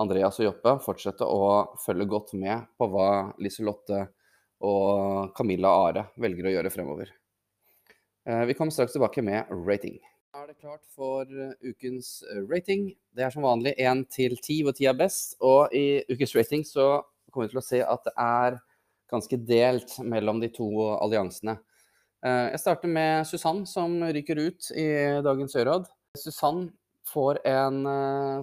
Andreas 0.01 0.39
og 0.41 0.49
Joppe 0.49 0.77
fortsette 0.85 1.27
å 1.27 1.75
følge 1.85 2.09
godt 2.11 2.33
med 2.39 2.69
på 2.79 2.89
hva 2.93 3.11
Liselotte 3.43 4.07
og 4.63 5.33
Camilla 5.37 5.73
Are 5.89 6.07
velger 6.21 6.49
å 6.49 6.57
gjøre 6.57 6.73
fremover. 6.73 7.13
Eh, 8.29 8.45
vi 8.47 8.57
kommer 8.57 8.75
straks 8.75 8.95
tilbake 8.95 9.25
med 9.25 9.51
rating 9.51 9.99
er 10.43 10.49
det 10.49 10.63
klart 10.63 10.83
for 10.97 11.29
eh, 11.29 11.53
ukens 11.61 12.23
eh, 12.25 12.41
rating. 12.49 12.89
Det 13.15 13.23
er 13.23 13.33
som 13.35 13.45
vanlig 13.45 13.75
én 13.79 14.01
til 14.11 14.35
ti, 14.41 14.63
hvor 14.65 14.73
ti 14.75 14.89
er 14.89 14.97
best. 14.97 15.37
Og 15.45 15.73
i 15.77 16.01
ukens 16.09 16.33
rating 16.35 16.65
så 16.67 17.03
kommer 17.31 17.47
vi 17.47 17.53
til 17.53 17.61
å 17.61 17.65
se 17.67 17.81
at 17.85 18.07
det 18.09 18.15
er 18.19 18.57
ganske 19.13 19.39
delt 19.47 19.93
mellom 20.01 20.41
de 20.41 20.49
to 20.51 20.71
alliansene. 20.97 21.59
Eh, 22.23 22.49
jeg 22.55 22.63
starter 22.63 22.93
med 22.93 23.27
Susann, 23.27 23.65
som 23.67 23.99
ryker 24.15 24.39
ut 24.39 24.71
i 24.79 24.89
dagens 25.27 25.57
øyråd. 25.59 25.89
Susann 26.19 26.69
får 27.13 27.41
en, 27.49 27.83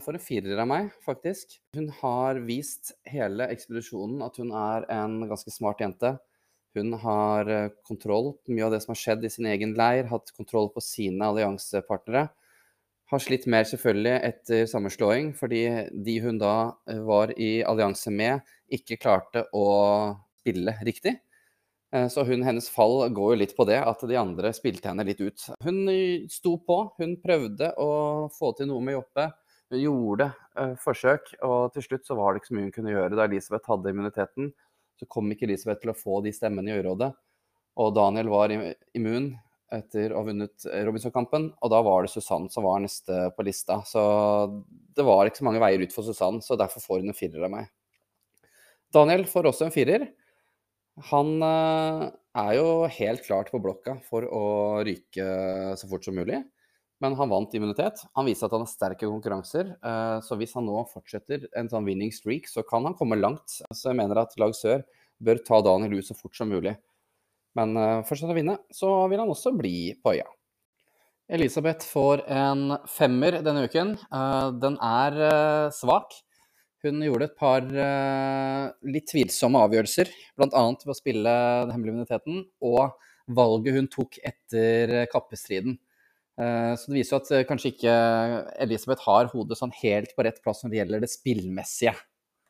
får 0.04 0.18
en 0.18 0.24
firer 0.24 0.60
av 0.60 0.68
meg, 0.68 0.90
faktisk. 1.06 1.56
Hun 1.78 1.88
har 2.02 2.42
vist 2.44 2.92
hele 3.08 3.48
ekspedisjonen 3.54 4.20
at 4.26 4.36
hun 4.42 4.52
er 4.52 4.84
en 4.94 5.22
ganske 5.30 5.54
smart 5.54 5.80
jente. 5.82 6.18
Hun 6.78 6.94
har 7.02 7.50
eh, 7.50 7.72
kontroll 7.88 8.36
på 8.46 8.54
mye 8.54 8.68
av 8.68 8.76
det 8.76 8.82
som 8.84 8.94
har 8.94 9.00
skjedd 9.02 9.26
i 9.26 9.32
sin 9.34 9.48
egen 9.50 9.74
leir, 9.78 10.10
hatt 10.12 10.30
kontroll 10.38 10.70
på 10.74 10.84
sine 10.86 11.32
alliansepartnere. 11.32 12.28
Har 13.10 13.24
slitt 13.24 13.48
mer 13.50 13.66
selvfølgelig 13.66 14.18
etter 14.28 14.68
sammenslåing, 14.70 15.32
fordi 15.38 15.64
de 16.06 16.18
hun 16.22 16.38
da 16.42 16.54
eh, 16.90 17.02
var 17.06 17.34
i 17.42 17.64
allianse 17.66 18.14
med, 18.14 18.46
ikke 18.70 19.00
klarte 19.02 19.48
å 19.56 19.66
spille 20.44 20.78
riktig. 20.86 21.18
Eh, 21.96 22.08
så 22.12 22.24
hun, 22.28 22.46
hennes 22.46 22.70
fall 22.72 23.02
går 23.16 23.34
jo 23.34 23.42
litt 23.42 23.58
på 23.58 23.66
det, 23.70 23.80
at 23.82 24.06
de 24.08 24.18
andre 24.20 24.54
spilte 24.56 24.92
henne 24.92 25.06
litt 25.08 25.22
ut. 25.22 25.50
Hun 25.66 25.84
sto 26.32 26.56
på, 26.64 26.82
hun 27.02 27.18
prøvde 27.24 27.74
å 27.82 27.92
få 28.36 28.54
til 28.58 28.72
noe 28.72 28.84
med 28.86 29.00
Joppe. 29.00 29.30
Hun 29.70 29.84
gjorde 29.84 30.32
uh, 30.58 30.74
forsøk, 30.82 31.36
og 31.46 31.76
til 31.76 31.84
slutt 31.86 32.08
så 32.08 32.16
var 32.18 32.34
det 32.34 32.42
ikke 32.42 32.50
så 32.50 32.56
mye 32.58 32.68
hun 32.68 32.74
kunne 32.74 32.94
gjøre 32.96 33.18
da 33.20 33.28
Elisabeth 33.30 33.70
hadde 33.70 33.92
immuniteten 33.94 34.48
så 35.00 35.08
kom 35.08 35.32
ikke 35.32 35.48
Elisabeth 35.48 35.84
til 35.84 35.94
å 35.94 35.98
få 35.98 36.20
de 36.26 36.34
stemmene 36.36 36.72
i 36.72 36.80
øyrådet. 36.80 37.14
Og 37.80 37.94
Daniel 37.96 38.32
var 38.32 38.52
immun 38.52 39.32
etter 39.72 40.12
å 40.12 40.24
ha 40.24 40.28
vunnet 40.28 40.66
Robinson-kampen, 40.88 41.52
og 41.62 41.72
da 41.72 41.80
var 41.86 42.04
det 42.04 42.12
Susann 42.12 42.50
som 42.52 42.66
var 42.66 42.82
neste 42.84 43.30
på 43.38 43.46
lista. 43.48 43.80
Så 43.88 44.02
det 44.98 45.06
var 45.08 45.30
ikke 45.30 45.44
så 45.44 45.48
mange 45.48 45.62
veier 45.64 45.86
ut 45.86 45.94
for 45.96 46.08
Susann, 46.08 46.42
så 46.44 46.58
derfor 46.60 46.84
får 46.84 47.04
hun 47.04 47.14
en 47.14 47.18
firer 47.18 47.46
av 47.48 47.54
meg. 47.54 47.70
Daniel 48.92 49.24
får 49.30 49.52
også 49.52 49.68
en 49.68 49.76
firer. 49.76 50.10
Han 51.08 51.44
eh, 51.46 52.06
er 52.42 52.54
jo 52.58 52.70
helt 52.92 53.26
klart 53.26 53.52
på 53.54 53.62
blokka 53.64 53.98
for 54.08 54.26
å 54.28 54.46
ryke 54.86 55.28
så 55.80 55.90
fort 55.90 56.06
som 56.06 56.18
mulig. 56.20 56.42
Men 57.00 57.16
han 57.16 57.32
vant 57.32 57.54
immunitet. 57.56 58.02
Han 58.18 58.28
viser 58.28 58.48
at 58.48 58.56
han 58.58 58.66
har 58.66 58.72
sterke 58.72 59.08
konkurranser. 59.08 59.72
Eh, 59.80 60.18
så 60.26 60.36
hvis 60.40 60.56
han 60.58 60.68
nå 60.68 60.84
fortsetter 60.92 61.48
en 61.58 61.72
sånn 61.72 61.88
winning 61.88 62.12
streak, 62.16 62.50
så 62.52 62.66
kan 62.68 62.84
han 62.88 62.98
komme 63.00 63.20
langt. 63.20 63.62
Så 63.72 63.92
jeg 63.92 64.00
mener 64.02 64.20
at 64.20 64.36
lag 64.42 64.56
sør 64.58 64.84
bør 65.24 65.40
ta 65.48 65.62
Daniel 65.64 66.00
ut 66.00 66.10
så 66.10 66.18
fort 66.18 66.36
som 66.36 66.52
mulig. 66.52 66.76
Men 67.58 67.74
uh, 67.76 68.04
fortsetter 68.08 68.32
å 68.32 68.38
vinne, 68.38 68.54
så 68.72 68.92
vil 69.12 69.20
han 69.20 69.32
også 69.32 69.52
bli 69.58 69.92
på 70.00 70.14
øya. 70.14 70.28
Elisabeth 71.34 71.88
får 71.90 72.22
en 72.32 72.78
femmer 72.90 73.40
denne 73.46 73.66
uken. 73.68 73.92
Den 74.62 74.78
er 74.82 75.18
svak. 75.76 76.16
Hun 76.86 77.04
gjorde 77.04 77.28
et 77.28 77.36
par 77.36 77.66
litt 78.88 79.10
tvilsomme 79.12 79.60
avgjørelser, 79.66 80.08
bl.a. 80.40 80.62
ved 80.80 80.94
å 80.94 80.96
spille 80.96 81.34
den 81.66 81.74
hemmelige 81.74 81.96
immuniteten, 81.96 82.38
og 82.64 82.94
valget 83.36 83.76
hun 83.76 83.90
tok 83.92 84.20
etter 84.26 84.94
kappestriden. 85.12 85.76
Uh, 86.40 86.72
så 86.80 86.88
det 86.88 87.02
viser 87.02 87.16
jo 87.16 87.20
at 87.20 87.32
uh, 87.36 87.46
kanskje 87.48 87.74
ikke 87.74 87.94
Elisabeth 88.64 89.04
har 89.04 89.28
hodet 89.34 89.58
sånn 89.60 89.74
helt 89.82 90.14
på 90.16 90.24
rett 90.24 90.38
plass 90.44 90.64
når 90.64 90.72
det 90.72 90.78
gjelder 90.80 91.04
det 91.04 91.12
spillmessige. 91.12 91.94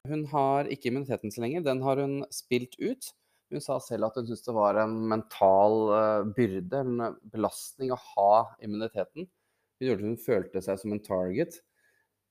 Hun 0.07 0.27
har 0.31 0.69
ikke 0.71 0.91
immuniteten 0.91 1.33
så 1.33 1.41
lenger, 1.43 1.65
den 1.65 1.81
har 1.83 2.01
hun 2.01 2.19
spilt 2.33 2.77
ut. 2.77 3.09
Hun 3.49 3.63
sa 3.65 3.79
selv 3.81 4.05
at 4.05 4.19
hun 4.19 4.27
syntes 4.27 4.45
det 4.45 4.53
var 4.53 4.77
en 4.77 4.93
mental 5.09 5.79
uh, 5.89 6.27
byrde, 6.37 6.83
en 6.83 7.17
belastning, 7.33 7.89
å 7.95 7.97
ha 8.13 8.33
immuniteten. 8.61 9.25
Hun 9.25 9.89
gjorde 9.89 10.05
at 10.05 10.11
hun 10.11 10.21
følte 10.21 10.63
seg 10.63 10.83
som 10.83 10.93
en 10.93 11.01
target. 11.01 11.57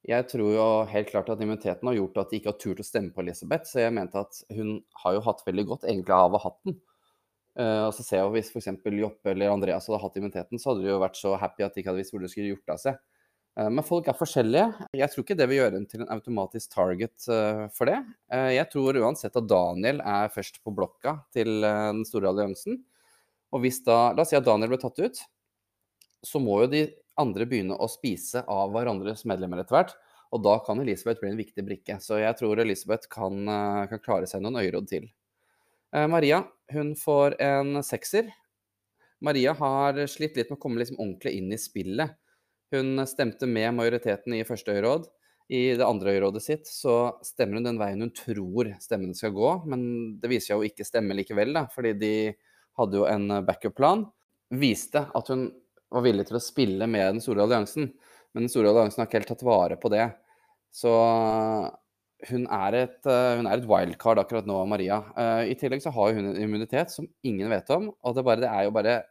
Jeg 0.09 0.25
tror 0.31 0.53
jo 0.55 0.67
helt 0.89 1.11
klart 1.11 1.29
at 1.29 1.41
immuniteten 1.45 1.89
har 1.91 1.97
gjort 1.99 2.23
at 2.23 2.31
de 2.31 2.39
ikke 2.39 2.49
har 2.49 2.61
turt 2.63 2.79
å 2.81 2.87
stemme 2.87 3.13
på 3.13 3.21
Elisabeth, 3.21 3.69
så 3.69 3.83
jeg 3.83 3.93
mente 3.93 4.21
at 4.23 4.39
hun 4.57 4.79
har 5.03 5.19
jo 5.19 5.25
hatt 5.27 5.43
veldig 5.45 5.65
godt 5.69 5.85
egentlig 5.85 6.15
av 6.17 6.33
å 6.33 6.41
ha 6.41 6.49
hatt 6.49 6.63
den. 6.65 6.79
Uh, 7.59 7.89
og 7.89 7.93
så 7.97 8.05
ser 8.07 8.21
jeg 8.21 8.25
jo 8.25 8.35
Hvis 8.37 8.51
f.eks. 8.53 8.69
Joppe 9.03 9.33
eller 9.33 9.51
Andreas 9.51 9.89
hadde 9.91 10.01
hatt 10.01 10.17
immuniteten, 10.17 10.61
så 10.63 10.71
hadde 10.71 10.85
de 10.87 10.93
jo 10.93 11.01
vært 11.03 11.19
så 11.19 11.35
happy 11.41 11.67
at 11.67 11.75
de 11.75 11.83
ikke 11.83 11.91
hadde 11.91 12.01
visst 12.01 12.15
hvor 12.15 12.23
de 12.23 12.31
skulle 12.33 12.53
gjort 12.53 12.73
av 12.73 12.81
seg. 12.81 13.01
Uh, 13.59 13.69
men 13.69 13.85
folk 13.85 14.09
er 14.09 14.17
forskjellige. 14.17 14.87
Jeg 14.97 15.13
tror 15.13 15.27
ikke 15.27 15.37
det 15.41 15.49
vil 15.51 15.61
gjøre 15.61 15.81
en 15.83 15.89
til 15.91 16.05
en 16.05 16.13
automatisk 16.17 16.73
target 16.73 17.29
uh, 17.29 17.65
for 17.75 17.91
det. 17.91 17.99
jeg 18.55 18.71
tror 18.73 19.01
uansett 19.03 19.37
at 19.37 19.51
Daniel 19.51 20.01
er 20.01 20.33
først 20.33 20.63
på 20.63 20.73
blokka 20.77 21.19
til 21.37 21.59
den 21.67 22.05
store 22.09 22.31
alliansen. 22.33 22.81
Og 23.53 23.65
hvis 23.65 23.83
da 23.85 24.15
La 24.15 24.25
oss 24.25 24.33
si 24.33 24.39
at 24.39 24.47
Daniel 24.47 24.73
ble 24.73 24.81
tatt 24.81 25.05
ut, 25.05 25.21
så 26.25 26.41
må 26.41 26.63
jo 26.63 26.73
de 26.73 26.87
andre 27.21 27.47
begynne 27.49 27.77
å 27.79 27.89
spise 27.91 28.45
av 28.49 28.73
hverandres 28.75 29.25
medlemmer 29.29 29.63
etter 29.63 29.77
hvert. 29.77 29.95
Og 30.35 30.43
da 30.45 30.59
kan 30.65 30.81
Elisabeth 30.83 31.23
bli 31.23 31.31
en 31.33 31.41
viktig 31.41 31.65
brikke. 31.65 31.97
Så 32.05 32.21
jeg 32.21 32.37
tror 32.39 32.61
Elisabeth 32.61 33.09
kan, 33.11 33.41
eh, 33.49 33.87
kan 33.89 34.03
klare 34.05 34.27
seg 34.29 34.43
noen 34.43 34.61
øyeråd 34.61 34.89
til. 34.89 35.09
Eh, 35.95 36.07
Maria 36.07 36.47
hun 36.71 36.95
får 36.95 37.41
en 37.41 37.83
sekser. 37.83 38.29
Maria 39.21 39.55
har 39.55 39.95
slitt 40.07 40.37
litt 40.37 40.51
med 40.51 40.59
å 40.59 40.61
komme 40.61 40.79
liksom 40.79 40.99
ordentlig 41.01 41.33
inn 41.39 41.53
i 41.53 41.57
spillet. 41.57 42.11
Hun 42.71 43.01
stemte 43.07 43.49
med 43.49 43.73
majoriteten 43.75 44.35
i 44.37 44.45
første 44.45 44.75
øyeråd. 44.77 45.09
I 45.49 45.75
det 45.81 45.85
andre 45.87 46.13
øyerådet 46.13 46.43
sitt 46.45 46.69
så 46.69 47.17
stemmer 47.25 47.57
hun 47.57 47.65
den 47.65 47.79
veien 47.81 48.05
hun 48.05 48.13
tror 48.13 48.69
stemmene 48.85 49.17
skal 49.17 49.33
gå, 49.33 49.53
men 49.65 50.21
det 50.21 50.29
viser 50.29 50.53
seg 50.53 50.59
jo 50.59 50.69
ikke 50.69 50.85
stemme 50.85 51.17
likevel, 51.17 51.55
da, 51.57 51.65
fordi 51.73 51.95
de 51.97 52.35
hadde 52.77 53.01
jo 53.01 53.07
en 53.09 53.41
backup-plan. 53.47 54.05
Viste 54.61 55.07
at 55.17 55.33
hun 55.33 55.49
var 55.95 56.05
villig 56.05 56.29
til 56.29 56.39
å 56.39 56.43
spille 56.43 56.89
med 56.91 57.15
den 57.15 57.23
store 57.25 57.45
alliansen. 57.47 57.91
Men 58.35 58.45
den 58.45 58.53
store 58.53 58.73
alliansen 58.73 59.03
har 59.03 59.09
ikke 59.09 59.23
helt 59.23 59.31
tatt 59.33 59.47
vare 59.47 59.79
på 59.81 59.91
det. 59.93 60.07
Så 60.75 60.93
hun 62.29 62.47
er 62.51 62.75
et, 62.75 62.99
eh, 63.07 63.37
hun 63.39 63.47
er 63.47 63.61
et 63.61 63.69
wildcard 63.69 64.19
akkurat 64.19 64.47
nå, 64.49 64.59
Maria. 64.69 65.01
Eh, 65.17 65.53
I 65.53 65.59
tillegg 65.59 65.83
så 65.85 65.93
har 65.95 66.17
hun 66.17 66.33
en 66.33 66.41
immunitet 66.43 66.91
som 66.91 67.07
ingen 67.23 67.49
vet 67.51 67.71
om. 67.71 67.93
Og 68.03 68.17
det, 68.17 68.25
bare, 68.27 68.43
det 68.43 68.51
er 68.51 68.67
jo 68.69 68.75
bare 68.75 69.03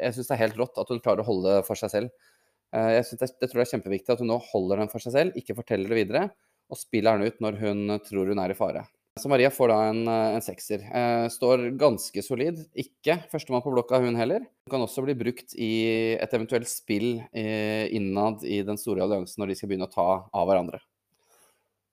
Jeg 0.00 0.14
syns 0.16 0.30
det 0.30 0.36
er 0.36 0.44
helt 0.46 0.56
rått 0.56 0.78
at 0.80 0.88
hun 0.88 1.00
klarer 1.02 1.20
å 1.20 1.26
holde 1.26 1.58
det 1.58 1.64
for 1.66 1.76
seg 1.76 1.90
selv. 1.92 2.28
Eh, 2.72 2.92
jeg, 2.96 3.18
det, 3.18 3.26
jeg 3.42 3.50
tror 3.50 3.60
det 3.60 3.66
er 3.66 3.72
kjempeviktig 3.74 4.14
at 4.14 4.22
hun 4.22 4.30
nå 4.30 4.38
holder 4.52 4.80
den 4.80 4.88
for 4.88 5.02
seg 5.02 5.12
selv, 5.12 5.36
ikke 5.36 5.58
forteller 5.58 5.90
det 5.90 5.98
videre, 5.98 6.22
og 6.70 6.78
spiller 6.78 7.18
den 7.18 7.28
ut 7.28 7.42
når 7.44 7.58
hun 7.60 7.98
tror 8.06 8.30
hun 8.30 8.40
er 8.40 8.54
i 8.54 8.56
fare. 8.56 8.86
Så 9.20 9.28
Maria 9.28 9.50
får 9.52 9.68
da 9.68 9.78
en, 9.90 10.08
eh, 10.08 10.34
en 10.34 10.42
sekser. 10.42 10.80
Eh, 10.80 11.28
står 11.28 11.66
ganske 11.76 12.22
solid. 12.24 12.62
Ikke 12.72 13.18
førstemann 13.28 13.62
på 13.62 13.72
blokka, 13.74 14.00
hun 14.00 14.16
heller. 14.16 14.46
Hun 14.64 14.70
kan 14.70 14.80
også 14.80 15.04
bli 15.04 15.14
brukt 15.14 15.52
i 15.60 16.16
et 16.16 16.32
eventuelt 16.32 16.68
spill 16.68 17.20
eh, 17.34 17.92
innad 17.92 18.42
i 18.44 18.62
den 18.64 18.80
store 18.80 19.04
alliansen 19.04 19.42
når 19.42 19.52
de 19.52 19.58
skal 19.58 19.68
begynne 19.68 19.90
å 19.90 19.92
ta 19.92 20.08
av 20.24 20.48
hverandre. 20.48 20.80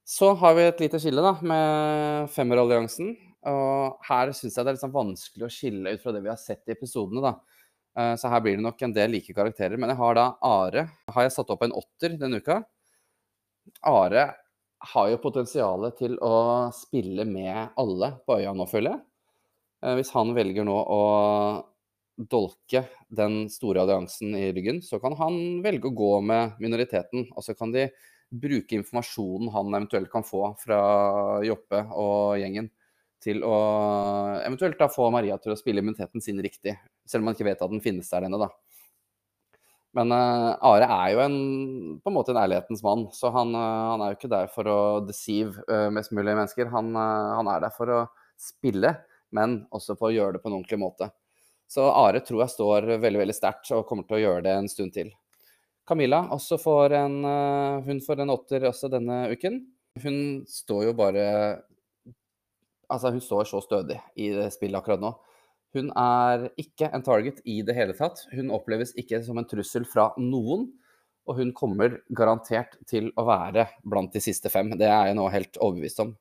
Så 0.07 0.31
har 0.39 0.55
vi 0.55 0.69
et 0.69 0.79
lite 0.85 1.01
skille 1.03 1.19
da, 1.19 1.35
med 1.43 2.31
femmeralliansen. 2.31 3.11
Og 3.47 3.99
her 4.07 4.31
syns 4.31 4.55
jeg 4.55 4.63
det 4.63 4.71
er 4.71 4.77
litt 4.77 4.85
sånn 4.85 4.95
vanskelig 4.95 5.47
å 5.47 5.51
skille 5.51 5.91
ut 5.91 6.01
fra 6.01 6.15
det 6.15 6.23
vi 6.23 6.31
har 6.31 6.39
sett 6.39 6.63
i 6.67 6.75
episodene. 6.77 7.19
da. 7.27 8.15
Så 8.15 8.29
her 8.31 8.39
blir 8.39 8.55
det 8.55 8.63
nok 8.63 8.81
en 8.85 8.93
del 8.93 9.11
like 9.11 9.35
karakterer. 9.35 9.75
Men 9.75 9.91
jeg 9.91 9.99
har 9.99 10.15
da 10.15 10.25
Are. 10.47 10.87
Har 11.11 11.27
jeg 11.27 11.35
satt 11.35 11.51
opp 11.51 11.63
en 11.65 11.75
åtter 11.75 12.15
denne 12.19 12.39
uka? 12.39 12.61
Are 13.83 14.29
har 14.79 15.09
jo 15.09 15.21
potensialet 15.21 15.97
til 15.97 16.17
å 16.23 16.69
spille 16.75 17.25
med 17.25 17.73
alle 17.79 18.11
på 18.25 18.37
øya 18.39 18.53
nå, 18.53 18.67
føler 18.69 18.93
jeg. 18.93 19.03
Eh, 19.83 19.95
hvis 19.99 20.13
han 20.15 20.33
velger 20.37 20.67
nå 20.67 20.75
å 20.77 21.01
dolke 22.17 22.83
den 23.13 23.45
store 23.53 23.83
alliansen 23.83 24.33
i 24.37 24.49
ryggen, 24.53 24.81
så 24.81 24.99
kan 25.01 25.13
han 25.19 25.61
velge 25.65 25.89
å 25.89 25.97
gå 25.97 26.13
med 26.25 26.57
minoriteten. 26.61 27.27
Og 27.35 27.45
så 27.45 27.53
kan 27.57 27.73
de 27.73 27.87
bruke 28.29 28.75
informasjonen 28.75 29.53
han 29.53 29.73
eventuelt 29.73 30.11
kan 30.11 30.25
få 30.27 30.51
fra 30.59 30.79
Joppe 31.45 31.85
og 31.95 32.37
gjengen, 32.41 32.71
til 33.23 33.41
å 33.45 33.55
eventuelt 34.43 34.77
da 34.77 34.89
få 34.93 35.07
Maria 35.13 35.39
til 35.41 35.53
å 35.53 35.57
spille 35.57 35.81
immuniteten 35.81 36.21
sin 36.21 36.41
riktig. 36.43 36.75
Selv 37.07 37.23
om 37.23 37.31
man 37.31 37.37
ikke 37.37 37.47
vet 37.47 37.63
at 37.63 37.71
den 37.71 37.81
finnes 37.81 38.09
der 38.11 38.27
ennå, 38.27 38.39
da. 38.41 38.51
Men 39.97 40.13
uh, 40.13 40.53
Are 40.67 40.85
er 40.85 41.11
jo 41.15 41.21
en, 41.23 41.37
på 42.03 42.11
en 42.11 42.15
måte 42.15 42.33
en 42.33 42.39
ærlighetens 42.43 42.83
mann, 42.85 43.07
så 43.15 43.31
han, 43.33 43.53
uh, 43.57 43.93
han, 43.93 44.03
er 44.03 44.11
jo 44.11 44.17
ikke 44.19 44.33
der 44.33 44.49
for 44.53 44.69
å 44.69 44.79
deceive 45.07 45.63
uh, 45.71 45.87
mest 45.93 46.13
mulig 46.13 46.35
mennesker. 46.37 46.69
Han, 46.73 46.91
han, 46.97 47.49
er 47.49 47.63
der 47.65 47.73
for 47.73 47.93
å 47.93 48.01
spille, 48.37 48.93
men 49.33 49.63
også 49.73 49.97
for 49.97 50.11
å 50.11 50.13
gjøre 50.13 50.37
det 50.37 50.43
på 50.43 50.51
en 50.51 50.59
ordentlig 50.59 50.79
måte. 50.83 51.09
Så 51.67 51.87
Are 51.89 52.21
tror 52.23 52.43
jeg 52.43 52.53
står 52.53 52.91
veldig 53.01 53.23
veldig 53.25 53.35
sterkt 53.35 53.73
og 53.75 53.87
kommer 53.89 54.05
til 54.07 54.19
å 54.19 54.21
gjøre 54.21 54.45
det 54.45 54.53
en 54.55 54.69
stund 54.71 54.93
til. 54.95 55.09
Camilla 55.87 56.21
også 56.35 56.59
får 56.59 56.93
en, 56.99 57.17
hun 57.83 57.99
får 58.03 58.21
en 58.23 58.31
åtter 58.31 58.67
også 58.69 58.89
denne 58.91 59.25
uken. 59.33 59.59
Hun 60.03 60.19
står 60.47 60.89
jo 60.89 60.93
bare 60.95 61.25
Altså, 62.87 63.09
hun 63.11 63.19
står 63.19 63.49
så 63.49 63.59
stødig 63.59 63.97
i 64.15 64.29
spillet 64.47 64.79
akkurat 64.79 65.01
nå. 65.03 65.09
Hun 65.77 65.91
er 65.93 66.47
ikke 66.57 66.89
en 66.89 67.03
target 67.05 67.43
i 67.45 67.59
det 67.65 67.75
hele 67.77 67.93
tatt. 67.97 68.23
Hun 68.33 68.49
oppleves 68.55 68.95
ikke 68.97 69.21
som 69.25 69.37
en 69.37 69.47
trussel 69.47 69.85
fra 69.85 70.09
noen. 70.17 70.67
Og 71.27 71.41
hun 71.41 71.51
kommer 71.53 71.99
garantert 72.15 72.77
til 72.87 73.11
å 73.19 73.25
være 73.27 73.67
blant 73.83 74.13
de 74.15 74.21
siste 74.23 74.49
fem. 74.49 74.71
Det 74.79 74.87
er 74.87 75.11
jeg 75.11 75.17
nå 75.19 75.27
helt 75.29 75.59
overbevist 75.59 76.01
om. 76.01 76.15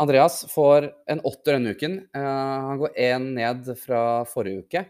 Andreas 0.00 0.44
får 0.50 0.88
en 1.10 1.20
åtter 1.26 1.58
denne 1.58 1.74
uken. 1.76 1.98
Uh, 2.16 2.68
han 2.70 2.80
går 2.80 3.00
én 3.02 3.26
ned 3.36 3.72
fra 3.82 4.22
forrige 4.30 4.64
uke. 4.64 4.84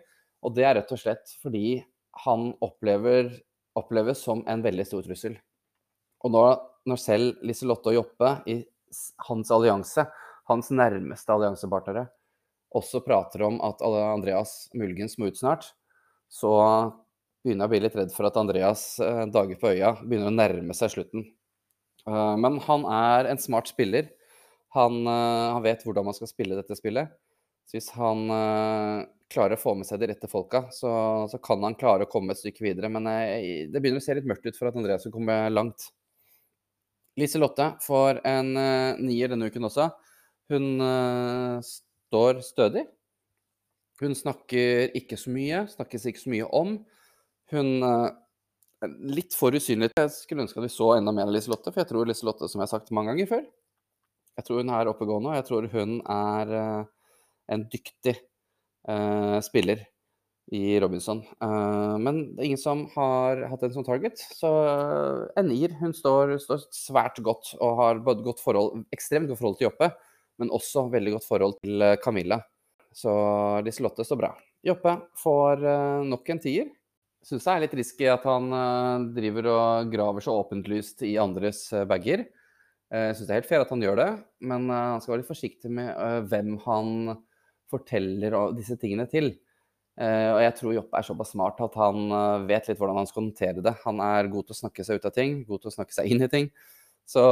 Og 0.45 0.55
det 0.57 0.67
er 0.69 0.77
rett 0.79 0.93
og 0.95 1.01
slett 1.01 1.35
fordi 1.43 1.81
han 2.27 2.51
opplever, 2.63 3.33
oppleves 3.79 4.23
som 4.23 4.45
en 4.47 4.63
veldig 4.63 4.87
stor 4.87 5.07
trussel. 5.07 5.39
Og 6.23 6.35
nå, 6.35 6.45
når 6.87 7.01
selv 7.01 7.47
Liselotte 7.47 7.91
og 7.91 7.99
Joppe 7.99 8.35
i 8.53 8.61
hans 9.27 9.51
allianse, 9.55 10.05
hans 10.51 10.69
nærmeste 10.75 11.33
alliansepartnere, 11.33 12.07
også 12.79 13.03
prater 13.05 13.45
om 13.47 13.61
at 13.65 13.83
Andreas 13.85 14.71
muligens 14.77 15.19
må 15.21 15.31
ut 15.31 15.39
snart, 15.39 15.71
så 16.33 16.53
begynner 17.43 17.67
jeg 17.67 17.71
å 17.71 17.73
bli 17.75 17.83
litt 17.83 17.97
redd 17.99 18.13
for 18.15 18.29
at 18.29 18.39
Andreas 18.39 18.83
eh, 19.03 19.25
dager 19.35 19.59
på 19.59 19.73
øya 19.75 19.97
begynner 20.01 20.31
å 20.31 20.35
nærme 20.35 20.77
seg 20.79 20.95
slutten. 20.95 21.27
Eh, 22.07 22.35
men 22.39 22.61
han 22.69 22.87
er 22.87 23.31
en 23.33 23.43
smart 23.43 23.71
spiller. 23.73 24.13
Han, 24.77 25.03
eh, 25.03 25.49
han 25.57 25.65
vet 25.65 25.83
hvordan 25.85 26.07
man 26.07 26.17
skal 26.17 26.31
spille 26.31 26.59
dette 26.59 26.79
spillet. 26.79 27.11
Så 27.67 27.77
hvis 27.79 27.93
han 27.95 28.27
klarer 29.31 29.55
å 29.55 29.61
få 29.61 29.73
med 29.79 29.87
seg 29.87 30.01
de 30.03 30.09
rette 30.11 30.29
folka, 30.29 30.65
så, 30.75 30.91
så 31.31 31.39
kan 31.41 31.63
han 31.63 31.77
klare 31.79 32.05
å 32.05 32.11
komme 32.11 32.35
et 32.35 32.41
stykke 32.41 32.65
videre. 32.67 32.91
Men 32.91 33.07
det 33.07 33.79
begynner 33.79 34.03
å 34.03 34.05
se 34.05 34.17
litt 34.19 34.27
mørkt 34.29 34.49
ut 34.49 34.59
for 34.59 34.69
at 34.69 34.77
Andreas 34.77 35.07
skal 35.07 35.15
komme 35.15 35.37
langt. 35.55 35.87
Lise 37.17 37.39
Lotte 37.39 37.69
får 37.87 38.19
en 38.29 38.51
nier 38.99 39.31
denne 39.31 39.47
uken 39.49 39.71
også. 39.71 39.87
Hun 40.53 40.83
står 42.13 42.43
stødig. 42.45 42.85
Hun 44.03 44.17
snakker 44.19 44.93
ikke 44.99 45.17
så 45.21 45.33
mye, 45.33 45.65
snakkes 45.73 46.09
ikke 46.11 46.21
så 46.21 46.33
mye 46.33 46.49
om. 46.53 46.75
Hun 47.53 47.71
er 47.87 48.11
eh, 48.85 48.97
litt 49.17 49.37
for 49.39 49.55
usynlig. 49.55 49.93
Jeg 49.97 50.13
skulle 50.13 50.45
ønske 50.45 50.61
at 50.61 50.67
vi 50.67 50.75
så 50.75 50.91
enda 50.97 51.15
mer 51.15 51.31
av 51.31 51.37
Liselotte, 51.37 51.73
for 51.73 51.83
jeg 51.83 51.93
tror 51.93 52.09
Liselotte, 52.09 52.49
som 52.51 52.61
jeg 52.61 52.69
har 52.69 52.73
sagt 52.75 52.93
mange 52.93 53.13
ganger 53.13 53.31
før, 53.31 53.47
jeg 54.33 54.47
tror 54.47 54.63
hun 54.63 54.73
er 54.73 54.89
oppegående, 54.89 55.31
og 55.31 55.37
jeg 55.37 55.47
tror 55.49 55.67
hun 55.75 55.97
er 56.09 56.53
uh, 56.57 56.85
en 57.53 57.65
dyktig 57.69 58.15
uh, 58.89 59.37
spiller 59.45 59.83
i 60.57 60.79
Robinson. 60.81 61.21
Uh, 61.37 62.01
men 62.01 62.23
det 62.33 62.41
er 62.41 62.49
ingen 62.49 62.63
som 62.63 62.87
har 62.95 63.45
hatt 63.51 63.67
en 63.69 63.75
sånn 63.77 63.87
target, 63.87 64.25
så 64.41 64.51
en 65.37 65.51
nier. 65.53 65.77
Hun 65.83 65.93
står, 65.95 66.39
står, 66.41 66.65
svært 66.73 67.21
godt 67.23 67.53
og 67.59 67.77
har 67.83 68.01
både 68.09 68.25
godt 68.25 68.41
forhold, 68.41 68.87
ekstremt 68.97 69.29
godt 69.29 69.43
forhold 69.43 69.61
til 69.61 69.69
Joppe 69.69 69.93
men 70.41 70.53
også 70.53 70.87
veldig 70.93 71.17
godt 71.17 71.29
forhold 71.29 71.59
til 71.63 71.85
eh, 71.85 71.99
Camilla. 72.03 72.41
Så 72.93 73.13
Liselotte 73.65 74.05
står 74.05 74.21
bra. 74.21 74.31
Joppe 74.63 74.95
får 75.19 75.65
uh, 75.65 76.05
nok 76.07 76.29
en 76.31 76.41
tier. 76.43 76.69
Syns 77.25 77.47
det 77.47 77.53
er 77.53 77.63
litt 77.65 77.77
risky 77.79 78.07
at 78.11 78.27
han 78.29 78.53
uh, 78.53 79.07
driver 79.17 79.49
og 79.51 79.93
graver 79.93 80.25
så 80.25 80.35
åpentlyst 80.43 81.05
i 81.09 81.17
andres 81.23 81.65
bager. 81.89 82.27
Jeg 82.93 83.15
syns 83.17 83.25
det 83.25 83.33
er 83.33 83.39
helt 83.41 83.49
fair 83.49 83.63
at 83.65 83.71
han 83.73 83.81
gjør 83.81 83.97
det, 83.97 84.11
men 84.45 84.67
han 84.69 85.01
skal 85.01 85.15
være 85.15 85.23
litt 85.23 85.31
forsiktig 85.31 85.71
med 85.73 86.27
hvem 86.29 86.59
han 86.67 86.91
forteller 87.73 88.35
disse 88.53 88.77
tingene 88.77 89.07
til. 89.09 89.31
og 89.97 90.41
jeg 90.45 90.53
tror 90.59 90.75
Joppe 90.77 91.01
er 91.01 91.07
såpass 91.07 91.33
smart 91.33 91.63
at 91.65 91.79
han 91.81 92.13
vet 92.51 92.69
litt 92.69 92.77
hvordan 92.77 93.01
han 93.01 93.09
skal 93.09 93.23
håndtere 93.23 93.65
det. 93.65 93.73
Han 93.87 94.03
er 94.05 94.29
god 94.29 94.45
til 94.45 94.53
å 94.53 94.61
snakke 94.61 94.85
seg 94.85 95.01
ut 95.01 95.09
av 95.09 95.15
ting, 95.17 95.39
god 95.49 95.65
til 95.65 95.73
å 95.73 95.75
snakke 95.79 95.97
seg 95.97 96.13
inn 96.13 96.27
i 96.27 96.29
ting. 96.35 96.51
Så 97.09 97.23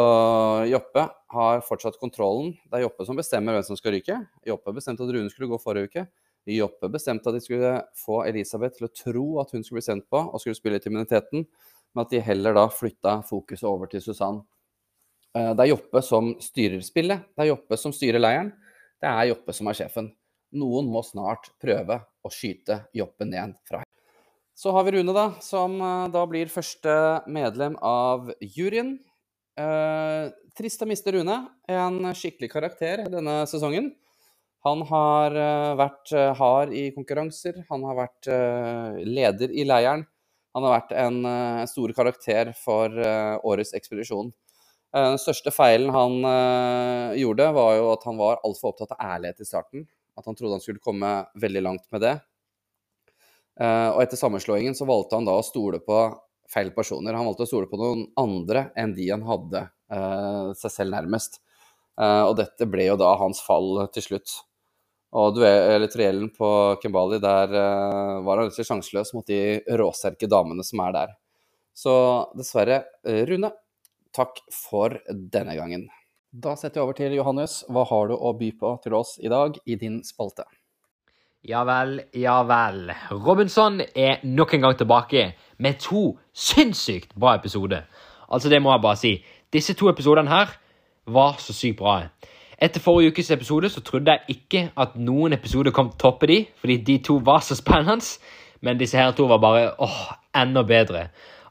Joppe 0.69 1.07
har 1.33 1.63
fortsatt 1.65 1.99
kontrollen. 2.01 2.53
Det 2.69 2.81
er 2.81 2.85
Joppe 2.85 3.07
som 3.09 3.19
bestemmer 3.19 3.57
hvem 3.57 3.67
som 3.67 3.79
skal 3.79 3.95
ryke. 3.97 4.17
Joppe 4.47 4.75
bestemte 4.77 5.07
at 5.07 5.13
Rune 5.15 5.31
skulle 5.33 5.51
gå 5.51 5.61
forrige 5.63 5.91
uke. 5.91 6.07
Joppe 6.51 6.89
bestemte 6.91 7.31
at 7.31 7.37
de 7.37 7.43
skulle 7.45 7.75
få 8.01 8.23
Elisabeth 8.27 8.79
til 8.79 8.89
å 8.89 8.95
tro 8.95 9.27
at 9.43 9.53
hun 9.55 9.65
skulle 9.65 9.81
bli 9.81 9.87
sendt 9.87 10.09
på 10.11 10.23
og 10.25 10.41
skulle 10.41 10.59
spille 10.59 10.81
til 10.81 10.93
immuniteten, 10.93 11.45
men 11.95 12.03
at 12.03 12.13
de 12.13 12.23
heller 12.25 12.57
da 12.57 12.65
flytta 12.73 13.21
fokuset 13.29 13.69
over 13.69 13.91
til 13.93 14.03
Susann. 14.05 14.41
Eh, 15.37 15.53
det 15.55 15.67
er 15.67 15.73
Joppe 15.75 16.03
som 16.05 16.33
styrer 16.43 16.83
spillet. 16.85 17.29
Det 17.37 17.45
er 17.45 17.53
Joppe 17.53 17.79
som 17.79 17.95
styrer 17.95 18.23
leiren. 18.23 18.51
Det 19.01 19.09
er 19.11 19.31
Joppe 19.31 19.55
som 19.57 19.71
er 19.71 19.79
sjefen. 19.79 20.11
Noen 20.59 20.89
må 20.91 21.05
snart 21.07 21.53
prøve 21.63 22.01
å 22.27 22.33
skyte 22.35 22.83
Joppe 22.97 23.29
ned 23.29 23.55
fra 23.69 23.85
her. 23.85 23.89
Så 24.59 24.75
har 24.77 24.85
vi 24.85 24.99
Rune, 24.99 25.15
da, 25.17 25.31
som 25.45 25.79
eh, 25.79 26.09
da 26.13 26.25
blir 26.29 26.51
første 26.53 26.97
medlem 27.31 27.79
av 27.85 28.33
juryen. 28.41 28.99
Eh, 29.61 30.31
trist 30.57 30.83
å 30.83 30.89
miste 30.89 31.13
Rune. 31.15 31.37
En 31.69 31.99
skikkelig 32.17 32.51
karakter 32.53 33.05
denne 33.11 33.43
sesongen. 33.51 33.91
Han 34.67 34.83
har 34.91 35.37
uh, 35.37 35.73
vært 35.81 36.13
uh, 36.13 36.31
hard 36.37 36.75
i 36.77 36.91
konkurranser. 36.93 37.63
Han 37.71 37.85
har 37.89 37.97
vært 37.97 38.29
uh, 38.29 38.99
leder 39.09 39.53
i 39.53 39.65
leiren. 39.65 40.05
Han 40.53 40.67
har 40.67 40.75
vært 40.81 40.93
en 40.99 41.21
stor 41.71 41.93
karakter 41.95 42.49
for 42.59 42.91
årets 43.47 43.71
ekspedisjon. 43.79 44.33
Den 44.91 45.21
største 45.23 45.53
feilen 45.55 45.93
han 45.95 46.17
gjorde, 47.15 47.47
var 47.55 47.77
jo 47.79 47.85
at 47.93 48.07
han 48.09 48.19
var 48.19 48.41
altfor 48.43 48.73
opptatt 48.73 48.97
av 48.97 49.05
ærlighet 49.13 49.45
i 49.45 49.47
starten. 49.47 49.85
At 50.19 50.27
han 50.27 50.35
trodde 50.35 50.57
han 50.57 50.65
skulle 50.65 50.83
komme 50.83 51.13
veldig 51.39 51.63
langt 51.63 51.87
med 51.95 52.03
det. 52.03 52.17
og 53.63 54.03
etter 54.03 54.19
sammenslåingen 54.19 54.75
så 54.75 54.91
valgte 54.91 55.21
han 55.21 55.31
da 55.31 55.39
å 55.39 55.47
stole 55.47 55.79
på 55.87 56.01
feil 56.51 56.73
personer. 56.75 57.15
Han 57.17 57.29
valgte 57.29 57.47
å 57.47 57.51
stole 57.51 57.71
på 57.71 57.79
noen 57.81 58.07
andre 58.21 58.69
enn 58.79 58.95
de 58.97 59.09
han 59.13 59.27
hadde 59.27 59.69
seg 59.91 60.71
selv 60.71 60.95
nærmest. 60.95 61.41
og 61.99 62.37
dette 62.39 62.69
ble 62.71 62.85
jo 62.87 62.95
da 63.01 63.09
hans 63.19 63.41
fall 63.43 63.89
til 63.91 64.05
slutt. 64.05 64.37
Og 65.11 65.41
triellen 65.91 66.31
på 66.31 66.51
Kembali, 66.83 67.19
der 67.19 67.51
uh, 67.51 68.21
var 68.23 68.39
han 68.39 68.51
litt 68.51 68.67
sjanseløs 68.67 69.11
mot 69.17 69.27
de 69.27 69.59
råsterke 69.67 70.29
damene 70.31 70.63
som 70.67 70.83
er 70.87 70.95
der. 70.95 71.17
Så 71.75 71.95
dessverre, 72.39 72.85
uh, 73.09 73.25
Rune, 73.27 73.51
takk 74.15 74.39
for 74.55 75.01
denne 75.11 75.57
gangen. 75.59 75.89
Da 76.31 76.55
setter 76.55 76.79
vi 76.79 76.85
over 76.85 76.99
til 76.99 77.19
Johannes. 77.19 77.65
Hva 77.67 77.83
har 77.91 78.11
du 78.11 78.15
å 78.15 78.35
by 78.39 78.53
på 78.61 78.77
til 78.85 78.95
oss 79.01 79.17
i 79.19 79.31
dag 79.33 79.59
i 79.67 79.75
din 79.75 79.99
spalte? 80.07 80.47
Ja 81.49 81.63
vel, 81.65 82.03
ja 82.13 82.43
vel. 82.45 82.91
Robinson 83.11 83.81
er 83.97 84.19
nok 84.23 84.55
en 84.55 84.61
gang 84.61 84.75
tilbake 84.77 85.23
med 85.59 85.79
to 85.81 86.19
sinnssykt 86.37 87.15
bra 87.19 87.35
episoder. 87.35 87.87
Altså, 88.29 88.49
det 88.49 88.63
må 88.63 88.73
jeg 88.73 88.83
bare 88.83 88.97
si. 88.97 89.25
Disse 89.53 89.75
to 89.75 89.89
episodene 89.89 90.29
her 90.29 90.53
var 91.07 91.39
så 91.39 91.53
sykt 91.57 91.79
bra. 91.79 92.03
Etter 92.61 92.81
forrige 92.81 93.15
ukes 93.15 93.31
episode 93.31 93.69
så 93.73 93.81
trodde 93.81 94.13
jeg 94.13 94.37
ikke 94.37 94.67
at 94.77 95.01
noen 95.01 95.33
episoder 95.33 95.73
kom 95.73 95.89
til 95.89 95.97
å 95.97 96.11
toppe 96.11 96.29
de, 96.29 96.39
fordi 96.61 96.77
de 96.77 96.99
to 97.09 97.17
var 97.25 97.41
så 97.41 97.57
spennende, 97.57 98.05
men 98.61 98.77
disse 98.77 99.01
her 99.01 99.17
to 99.17 99.25
var 99.25 99.41
bare 99.41 99.71
åh, 99.81 100.01
enda 100.37 100.63
bedre. 100.63 101.07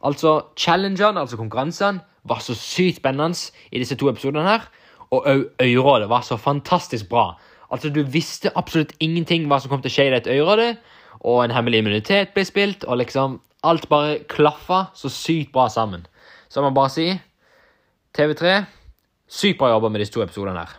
Altså, 0.06 0.54
challengene, 0.56 1.20
altså 1.20 1.38
konkurransene, 1.38 2.06
var 2.30 2.46
så 2.46 2.54
sykt 2.54 3.02
spennende 3.02 3.50
i 3.72 3.82
disse 3.82 3.98
to 3.98 4.10
episodene 4.10 4.46
her, 4.46 4.70
og 5.10 5.26
òg 5.26 5.48
øyrådet 5.66 6.10
var 6.10 6.22
så 6.22 6.38
fantastisk 6.38 7.10
bra. 7.10 7.32
Altså, 7.70 7.90
du 7.94 8.02
visste 8.04 8.52
absolutt 8.58 8.96
ingenting 9.00 9.46
hva 9.48 9.60
som 9.62 9.70
kom 9.70 9.84
til 9.84 9.92
å 9.92 9.96
skje 9.96 10.08
i 10.10 10.14
dette 10.16 10.34
øyrådet, 10.34 10.72
og 11.20 11.44
en 11.44 11.54
hemmelig 11.54 11.84
immunitet 11.84 12.34
ble 12.34 12.46
spilt, 12.48 12.88
og 12.88 13.02
liksom 13.04 13.40
Alt 13.64 13.90
bare 13.92 14.22
klaffa 14.32 14.86
så 14.96 15.10
sykt 15.12 15.52
bra 15.52 15.66
sammen. 15.68 16.06
Så 16.48 16.62
jeg 16.62 16.64
må 16.64 16.70
bare 16.72 16.92
si 16.94 17.08
TV3 18.16 18.54
Sykt 19.30 19.60
bra 19.60 19.74
jobba 19.74 19.90
med 19.92 20.02
disse 20.02 20.14
to 20.16 20.24
episodene 20.24 20.64
her. 20.64 20.78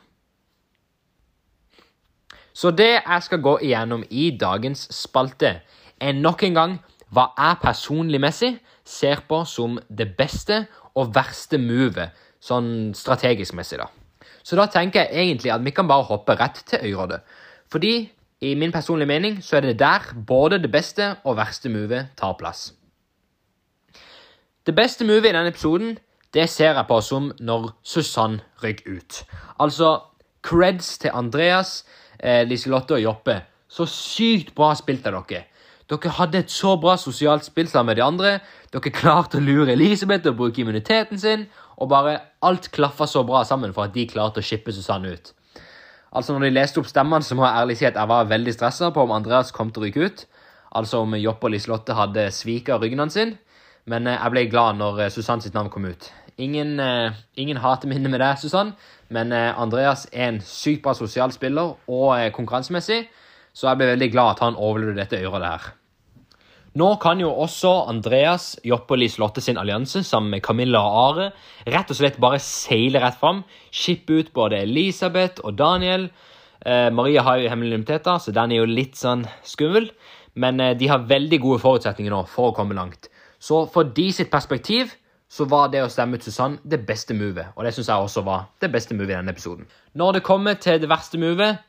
Så 2.53 2.73
det 2.75 2.89
jeg 2.97 3.23
skal 3.23 3.43
gå 3.45 3.53
igjennom 3.63 4.03
i 4.11 4.31
dagens 4.41 4.89
spalte, 4.97 5.61
er 6.01 6.17
nok 6.17 6.43
en 6.43 6.57
gang 6.57 6.75
hva 7.15 7.29
jeg 7.37 7.61
personlig 7.63 8.21
messig 8.25 8.51
ser 8.83 9.23
på 9.29 9.45
som 9.47 9.79
det 9.87 10.09
beste 10.19 10.65
og 10.99 11.15
verste 11.15 11.61
movet, 11.63 12.11
sånn 12.43 12.91
strategisk 12.97 13.55
messig, 13.55 13.79
da. 13.79 13.87
Så 14.43 14.57
da 14.57 14.67
tenker 14.71 15.05
jeg 15.05 15.26
egentlig 15.26 15.53
at 15.53 15.65
vi 15.65 15.73
kan 15.75 15.89
bare 15.89 16.09
hoppe 16.09 16.37
rett 16.39 16.63
til 16.67 16.79
øyrådet. 16.83 17.21
Fordi 17.71 18.11
i 18.41 18.55
min 18.55 18.73
personlige 18.73 19.07
mening 19.07 19.43
så 19.45 19.57
er 19.57 19.61
det 19.61 19.79
der 19.79 20.15
både 20.26 20.59
det 20.59 20.73
beste 20.73 21.17
og 21.25 21.37
verste 21.37 21.69
movet 21.69 22.09
tar 22.17 22.37
plass. 22.39 22.73
Det 24.67 24.75
beste 24.75 25.05
movet 25.05 25.29
i 25.29 25.33
denne 25.33 25.49
episoden 25.49 25.99
det 26.35 26.49
ser 26.49 26.75
jeg 26.75 26.87
på 26.87 27.00
som 27.00 27.33
når 27.41 27.73
Susann 27.83 28.41
rykker 28.63 28.97
ut. 28.97 29.25
Altså 29.59 30.00
creds 30.43 30.99
til 30.99 31.11
Andreas 31.15 31.85
eh, 32.19 32.47
Liselotte 32.49 32.95
og 32.95 33.03
Joppe. 33.03 33.41
Så 33.69 33.87
sykt 33.87 34.55
bra 34.55 34.73
spilt 34.75 35.07
av 35.07 35.25
dere. 35.29 35.45
Dere 35.91 36.13
hadde 36.15 36.39
et 36.39 36.53
så 36.55 36.76
bra 36.79 36.95
sosialt 37.00 37.49
spill 37.49 37.67
sammen 37.67 37.91
med 37.91 37.99
de 37.99 38.05
andre. 38.07 38.37
Dere 38.71 38.93
klarte 38.95 39.41
å 39.41 39.43
lure 39.43 39.73
Elisabeth 39.75 40.23
til 40.23 40.37
å 40.37 40.39
bruke 40.39 40.63
immuniteten 40.63 41.19
sin. 41.19 41.49
Og 41.83 41.91
bare 41.91 42.21
alt 42.47 42.69
klaffa 42.71 43.09
så 43.11 43.25
bra 43.26 43.43
sammen 43.49 43.75
for 43.75 43.89
at 43.89 43.97
de 43.97 44.07
klarte 44.07 44.39
å 44.39 44.47
shippe 44.47 44.75
Susanne 44.76 45.11
ut. 45.11 45.33
Altså 46.15 46.35
når 46.35 46.47
de 46.47 46.55
leste 46.55 46.79
opp 46.83 46.89
stemmene, 46.91 47.26
så 47.26 47.35
må 47.39 47.47
jeg 47.47 47.63
ærlig 47.63 47.76
si 47.79 47.89
at 47.89 47.99
jeg 47.99 48.11
var 48.11 48.31
veldig 48.31 48.55
stressa 48.55 48.91
på 48.95 49.03
om 49.03 49.15
Andreas 49.15 49.50
kom 49.55 49.71
til 49.71 49.83
å 49.83 49.89
ryke 49.89 50.07
ut. 50.07 50.25
Altså 50.79 51.03
om 51.03 51.17
Joppe 51.19 51.49
og 51.49 51.55
Liselotte 51.57 51.97
hadde 51.99 52.29
svika 52.35 52.79
ryggen 52.79 53.03
hans 53.03 53.19
sin. 53.19 53.35
Men 53.91 54.07
eh, 54.07 54.19
jeg 54.19 54.35
ble 54.35 54.47
glad 54.50 54.79
når 54.79 55.05
eh, 55.07 55.13
Susanne 55.15 55.43
sitt 55.43 55.59
navn 55.59 55.73
kom 55.75 55.89
ut. 55.91 56.11
Ingen, 56.41 56.79
uh, 56.81 57.13
ingen 57.37 57.59
hateminne 57.61 58.09
med 58.09 58.23
deg, 58.23 58.39
Susann, 58.41 58.71
men 59.13 59.35
Andreas 59.35 60.07
er 60.09 60.31
en 60.31 60.39
sykt 60.41 60.81
bra 60.87 60.95
sosial 60.97 61.35
spiller 61.35 61.75
og 61.85 62.33
konkurransemessig, 62.33 63.03
så 63.53 63.69
jeg 63.69 63.81
ble 63.83 63.91
veldig 63.91 64.09
glad 64.15 64.39
at 64.39 64.43
han 64.47 64.57
overlevde 64.57 65.03
dette 65.03 65.21
øret 65.21 65.45
der. 65.45 65.69
Nå 66.78 66.89
kan 67.02 67.19
jo 67.19 67.33
også 67.35 67.71
Andreas, 67.91 68.52
Joppoli 68.63 69.09
Liselotte 69.09 69.43
sin 69.43 69.59
allianse 69.59 70.04
sammen 70.06 70.37
med 70.37 70.45
Camilla 70.47 70.83
og 70.87 70.99
Are 71.00 71.30
rett 71.67 71.91
og 71.91 71.99
slett 71.99 72.21
bare 72.23 72.39
seile 72.43 73.02
rett 73.02 73.19
fram. 73.19 73.43
Skippe 73.75 74.21
ut 74.21 74.30
både 74.37 74.63
Elisabeth 74.63 75.43
og 75.43 75.59
Daniel. 75.59 76.09
Maria 76.95 77.25
har 77.26 77.41
jo 77.41 77.49
hemmelige 77.50 77.80
immuniteter, 77.80 78.21
så 78.23 78.30
den 78.37 78.52
er 78.52 78.61
jo 78.61 78.69
litt 78.69 78.95
sånn 79.00 79.25
skummel. 79.43 79.89
Men 80.39 80.61
de 80.78 80.91
har 80.93 81.09
veldig 81.11 81.41
gode 81.43 81.63
forutsetninger 81.65 82.13
nå 82.13 82.23
for 82.30 82.52
å 82.52 82.54
komme 82.54 82.76
langt. 82.78 83.09
Så 83.41 83.65
for 83.73 83.91
de 83.97 84.11
sitt 84.13 84.30
perspektiv 84.30 84.93
så 85.30 85.47
var 85.47 85.71
det 85.71 85.85
å 85.85 85.91
stemme 85.91 86.19
ut 86.19 86.26
Susann 86.26 86.59
det 86.67 86.83
beste 86.87 87.15
movet. 87.15 87.52
Og 87.54 87.65
det 87.65 87.73
syns 87.75 87.89
jeg 87.89 88.06
også 88.06 88.25
var 88.26 88.49
det 88.63 88.73
beste 88.75 88.97
movet 88.99 89.15
i 89.15 89.17
denne 89.17 89.33
episoden. 89.33 89.69
Når 89.95 90.19
det 90.19 90.26
kommer 90.26 90.59
til 90.59 90.80
det 90.83 90.91
verste 90.91 91.21
movet, 91.23 91.61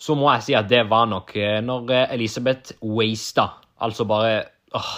så 0.00 0.16
må 0.18 0.30
jeg 0.32 0.46
si 0.46 0.56
at 0.58 0.70
det 0.70 0.86
var 0.90 1.06
nok 1.10 1.34
eh, 1.36 1.60
når 1.62 1.92
eh, 1.92 2.14
Elisabeth 2.16 2.72
wasta. 2.80 3.61
Altså 3.82 4.06
bare 4.08 4.44
åh, 4.74 4.92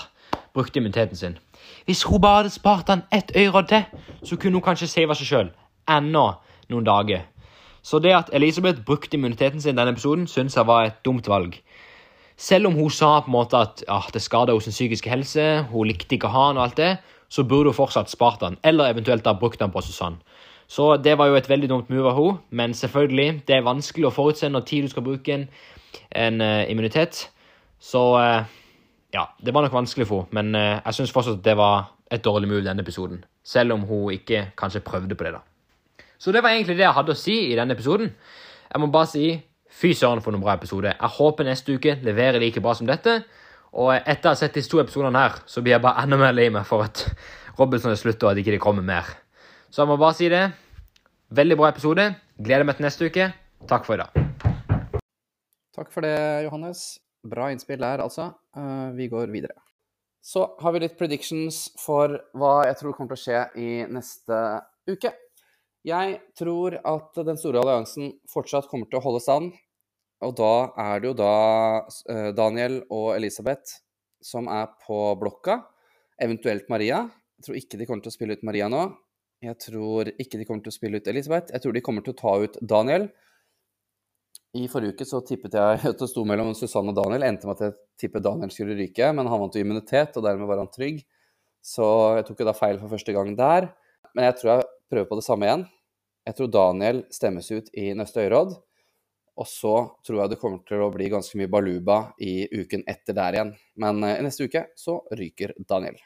brukte 0.54 0.78
immuniteten 0.78 1.16
sin. 1.16 1.38
Hvis 1.84 2.02
hun 2.04 2.20
bare 2.20 2.42
hadde 2.42 2.54
spart 2.54 2.88
han 2.88 3.02
ett 3.12 3.32
øre 3.36 3.66
til, 3.66 3.84
så 4.24 4.36
kunne 4.36 4.60
hun 4.60 4.64
kanskje 4.64 4.88
save 4.88 5.16
seg 5.18 5.28
sjøl 5.28 5.50
ennå 5.90 6.26
noen 6.70 6.86
dager. 6.86 7.24
Så 7.84 7.98
det 8.00 8.14
at 8.16 8.30
Elisabeth 8.32 8.84
brukte 8.84 9.16
immuniteten 9.16 9.60
sin 9.60 9.74
i 9.74 9.78
denne 9.80 9.92
episoden, 9.92 10.26
syns 10.26 10.56
jeg 10.56 10.66
var 10.66 10.86
et 10.86 11.02
dumt 11.04 11.28
valg. 11.28 11.58
Selv 12.36 12.66
om 12.66 12.74
hun 12.74 12.90
sa 12.90 13.20
på 13.20 13.28
en 13.28 13.36
måte 13.36 13.58
at 13.60 13.84
ja, 13.88 14.00
det 14.12 14.22
skada 14.22 14.52
hennes 14.52 14.74
psykiske 14.74 15.10
helse, 15.10 15.66
hun 15.70 15.86
likte 15.86 16.16
ikke 16.16 16.30
å 16.30 16.34
ha 16.34 16.46
han 16.48 16.58
og 16.58 16.64
alt 16.64 16.80
det, 16.80 16.96
så 17.28 17.44
burde 17.44 17.70
hun 17.70 17.76
fortsatt 17.76 18.10
spart 18.10 18.42
han, 18.42 18.56
eller 18.64 18.90
eventuelt 18.90 19.26
ha 19.26 19.36
brukt 19.38 19.60
han 19.60 19.72
på 19.74 19.82
Susann. 19.84 20.16
Så 20.66 20.96
det 20.96 21.18
var 21.18 21.28
jo 21.28 21.36
et 21.36 21.48
veldig 21.48 21.68
dumt 21.68 21.90
move 21.92 22.08
av 22.08 22.16
henne, 22.16 22.40
men 22.50 22.74
selvfølgelig, 22.74 23.44
det 23.48 23.56
er 23.56 23.68
vanskelig 23.68 24.08
å 24.08 24.14
forutse 24.16 24.48
når 24.48 24.66
tid 24.66 24.86
du 24.86 24.94
skal 24.94 25.04
bruke 25.04 25.34
en, 25.34 25.48
en 26.10 26.40
uh, 26.40 26.70
immunitet. 26.70 27.26
Så 27.80 28.02
uh, 28.16 28.48
ja, 29.14 29.28
det 29.38 29.54
var 29.54 29.62
nok 29.62 29.76
vanskelig 29.76 30.08
for 30.10 30.26
henne, 30.26 30.42
men 30.42 30.58
uh, 30.58 30.82
jeg 30.82 30.98
syns 30.98 31.14
fortsatt 31.14 31.38
at 31.38 31.46
det 31.46 31.56
var 31.58 31.92
et 32.12 32.24
dårlig 32.24 32.50
move 32.50 32.64
denne 32.66 32.82
episoden. 32.82 33.22
Selv 33.46 33.76
om 33.76 33.84
hun 33.86 34.12
ikke 34.12 34.48
kanskje 34.58 34.82
prøvde 34.84 35.14
på 35.14 35.26
det, 35.26 35.36
da. 35.36 35.42
Så 36.18 36.32
det 36.32 36.42
var 36.42 36.54
egentlig 36.54 36.76
det 36.78 36.86
jeg 36.86 36.96
hadde 36.96 37.14
å 37.14 37.18
si 37.18 37.36
i 37.50 37.56
denne 37.58 37.76
episoden. 37.76 38.10
Jeg 38.70 38.82
må 38.82 38.88
bare 38.90 39.10
si 39.10 39.26
fy 39.74 39.92
søren 39.94 40.22
for 40.24 40.34
noen 40.34 40.44
bra 40.44 40.54
episode. 40.58 40.94
Jeg 40.94 41.16
håper 41.18 41.46
neste 41.46 41.76
uke 41.76 41.96
leverer 42.02 42.42
like 42.42 42.62
bra 42.64 42.74
som 42.74 42.88
dette. 42.88 43.20
Og 43.74 43.90
etter 43.94 44.30
å 44.30 44.34
ha 44.34 44.38
sett 44.38 44.54
disse 44.54 44.70
to 44.70 44.80
episodene 44.82 45.18
her, 45.18 45.40
så 45.50 45.62
blir 45.62 45.76
jeg 45.76 45.84
bare 45.84 46.04
enda 46.04 46.18
mer 46.18 46.34
lei 46.34 46.48
meg 46.54 46.66
for 46.68 46.86
at 46.86 47.06
Robinson 47.58 47.94
er 47.94 48.00
slutt, 48.00 48.22
og 48.22 48.32
at 48.32 48.42
ikke 48.42 48.56
det 48.56 48.62
kommer 48.62 48.86
mer. 48.86 49.14
Så 49.70 49.82
jeg 49.82 49.90
må 49.90 49.98
bare 50.00 50.18
si 50.18 50.30
det. 50.30 50.44
Veldig 51.34 51.58
bra 51.58 51.70
episode. 51.74 52.12
Gleder 52.38 52.66
meg 52.66 52.78
til 52.78 52.88
neste 52.88 53.10
uke. 53.10 53.30
Takk 53.70 53.86
for 53.86 53.98
i 53.98 54.04
dag. 54.04 55.00
Takk 55.74 55.90
for 55.90 56.06
det, 56.06 56.18
Johannes. 56.46 57.03
Bra 57.24 57.50
innspill 57.52 57.80
der, 57.80 58.02
altså. 58.04 58.30
Uh, 58.56 58.92
vi 58.96 59.08
går 59.12 59.32
videre. 59.32 59.56
Så 60.24 60.46
har 60.60 60.72
vi 60.72 60.80
litt 60.80 60.96
predictions 60.96 61.66
for 61.80 62.16
hva 62.36 62.54
jeg 62.68 62.78
tror 62.80 62.96
kommer 62.96 63.12
til 63.12 63.20
å 63.20 63.24
skje 63.24 63.42
i 63.60 63.70
neste 63.92 64.40
uke. 64.88 65.12
Jeg 65.84 66.14
tror 66.38 66.78
at 66.80 67.20
den 67.28 67.36
store 67.36 67.60
alliansen 67.60 68.14
fortsatt 68.32 68.70
kommer 68.70 68.88
til 68.88 69.02
å 69.02 69.04
holde 69.04 69.20
stand. 69.20 69.52
Og 70.24 70.32
da 70.38 70.54
er 70.80 71.02
det 71.02 71.10
jo 71.10 71.16
da 71.18 71.34
eh, 72.08 72.30
Daniel 72.32 72.78
og 72.88 73.10
Elisabeth 73.18 73.82
som 74.24 74.48
er 74.48 74.70
på 74.86 74.96
blokka, 75.20 75.58
eventuelt 76.24 76.70
Maria. 76.72 77.02
Jeg 77.36 77.48
tror 77.48 77.58
ikke 77.60 77.80
de 77.80 77.88
kommer 77.90 78.06
til 78.06 78.14
å 78.14 78.16
spille 78.16 78.38
ut 78.38 78.46
Maria 78.48 78.70
nå. 78.72 78.86
Jeg 79.44 79.58
tror 79.60 80.08
ikke 80.14 80.40
de 80.40 80.46
kommer 80.48 80.64
til 80.64 80.72
å 80.72 80.78
spille 80.78 81.00
ut 81.00 81.10
Elisabeth. 81.12 81.52
Jeg 81.52 81.60
tror 81.60 81.76
de 81.76 81.84
kommer 81.84 82.06
til 82.06 82.14
å 82.14 82.20
ta 82.22 82.32
ut 82.46 82.56
Daniel. 82.64 83.10
I 84.54 84.68
forrige 84.70 84.94
uke 84.94 85.06
så 85.08 85.18
tippet 85.26 85.56
jeg 85.58 85.80
at 85.90 86.00
det 86.00 86.08
sto 86.10 86.22
mellom 86.28 86.52
Susanne 86.54 86.92
og 86.94 86.98
Daniel. 87.00 87.26
Endte 87.26 87.48
med 87.48 87.58
at 87.58 87.64
jeg 87.66 87.78
tippet 88.04 88.24
Daniel 88.24 88.52
skulle 88.54 88.76
ryke, 88.78 89.10
men 89.16 89.30
han 89.30 89.42
vant 89.42 89.56
jo 89.56 89.64
immunitet, 89.64 90.14
og 90.14 90.26
dermed 90.26 90.50
var 90.50 90.62
han 90.62 90.70
trygg. 90.74 91.02
Så 91.64 91.86
jeg 92.18 92.28
tok 92.28 92.42
jo 92.42 92.46
da 92.50 92.54
feil 92.56 92.78
for 92.78 92.92
første 92.92 93.14
gang 93.16 93.32
der. 93.38 93.70
Men 94.14 94.28
jeg 94.28 94.38
tror 94.38 94.52
jeg 94.52 94.68
prøver 94.92 95.10
på 95.10 95.18
det 95.18 95.26
samme 95.26 95.48
igjen. 95.48 95.66
Jeg 96.24 96.38
tror 96.38 96.52
Daniel 96.52 97.02
stemmes 97.12 97.50
ut 97.50 97.68
i 97.76 97.90
neste 97.96 98.22
øyråd. 98.22 98.54
Og 99.34 99.48
så 99.50 99.74
tror 100.06 100.20
jeg 100.20 100.30
det 100.30 100.38
kommer 100.38 100.60
til 100.68 100.84
å 100.84 100.92
bli 100.94 101.08
ganske 101.10 101.38
mye 101.40 101.50
baluba 101.50 101.98
i 102.22 102.44
uken 102.52 102.84
etter 102.86 103.16
der 103.16 103.38
igjen. 103.38 103.54
Men 103.82 104.04
i 104.06 104.22
neste 104.22 104.46
uke 104.46 104.68
så 104.78 105.00
ryker 105.18 105.56
Daniel. 105.66 105.98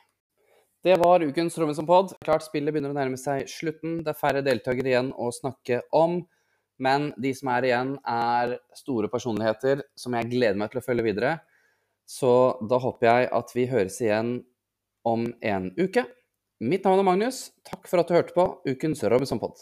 Det 0.87 0.95
var 1.03 1.21
ukens 1.27 1.59
Robinson-pod. 1.59 2.15
Klart 2.25 2.47
spillet 2.47 2.73
begynner 2.73 2.95
å 2.95 2.97
nærme 2.97 3.19
seg 3.21 3.51
slutten. 3.51 3.99
Det 4.07 4.15
er 4.15 4.19
færre 4.19 4.45
deltakere 4.47 4.95
igjen 4.95 5.13
å 5.13 5.29
snakke 5.35 5.83
om. 5.93 6.23
Men 6.83 7.11
de 7.19 7.33
som 7.35 7.51
er 7.53 7.67
igjen, 7.69 7.95
er 8.07 8.59
store 8.79 9.11
personligheter 9.11 9.83
som 9.99 10.15
jeg 10.15 10.31
gleder 10.31 10.59
meg 10.61 10.71
til 10.73 10.81
å 10.83 10.85
følge 10.85 11.07
videre. 11.09 11.33
Så 12.09 12.31
da 12.71 12.79
håper 12.81 13.09
jeg 13.09 13.31
at 13.41 13.57
vi 13.57 13.67
høres 13.69 13.99
igjen 14.01 14.39
om 15.09 15.27
en 15.45 15.73
uke. 15.79 16.07
Mitt 16.59 16.87
navn 16.87 17.03
er 17.03 17.07
Magnus. 17.07 17.49
Takk 17.67 17.91
for 17.91 18.01
at 18.01 18.09
du 18.09 18.17
hørte 18.17 18.35
på 18.37 18.47
ukens 18.67 19.05
Robinson-pod. 19.05 19.61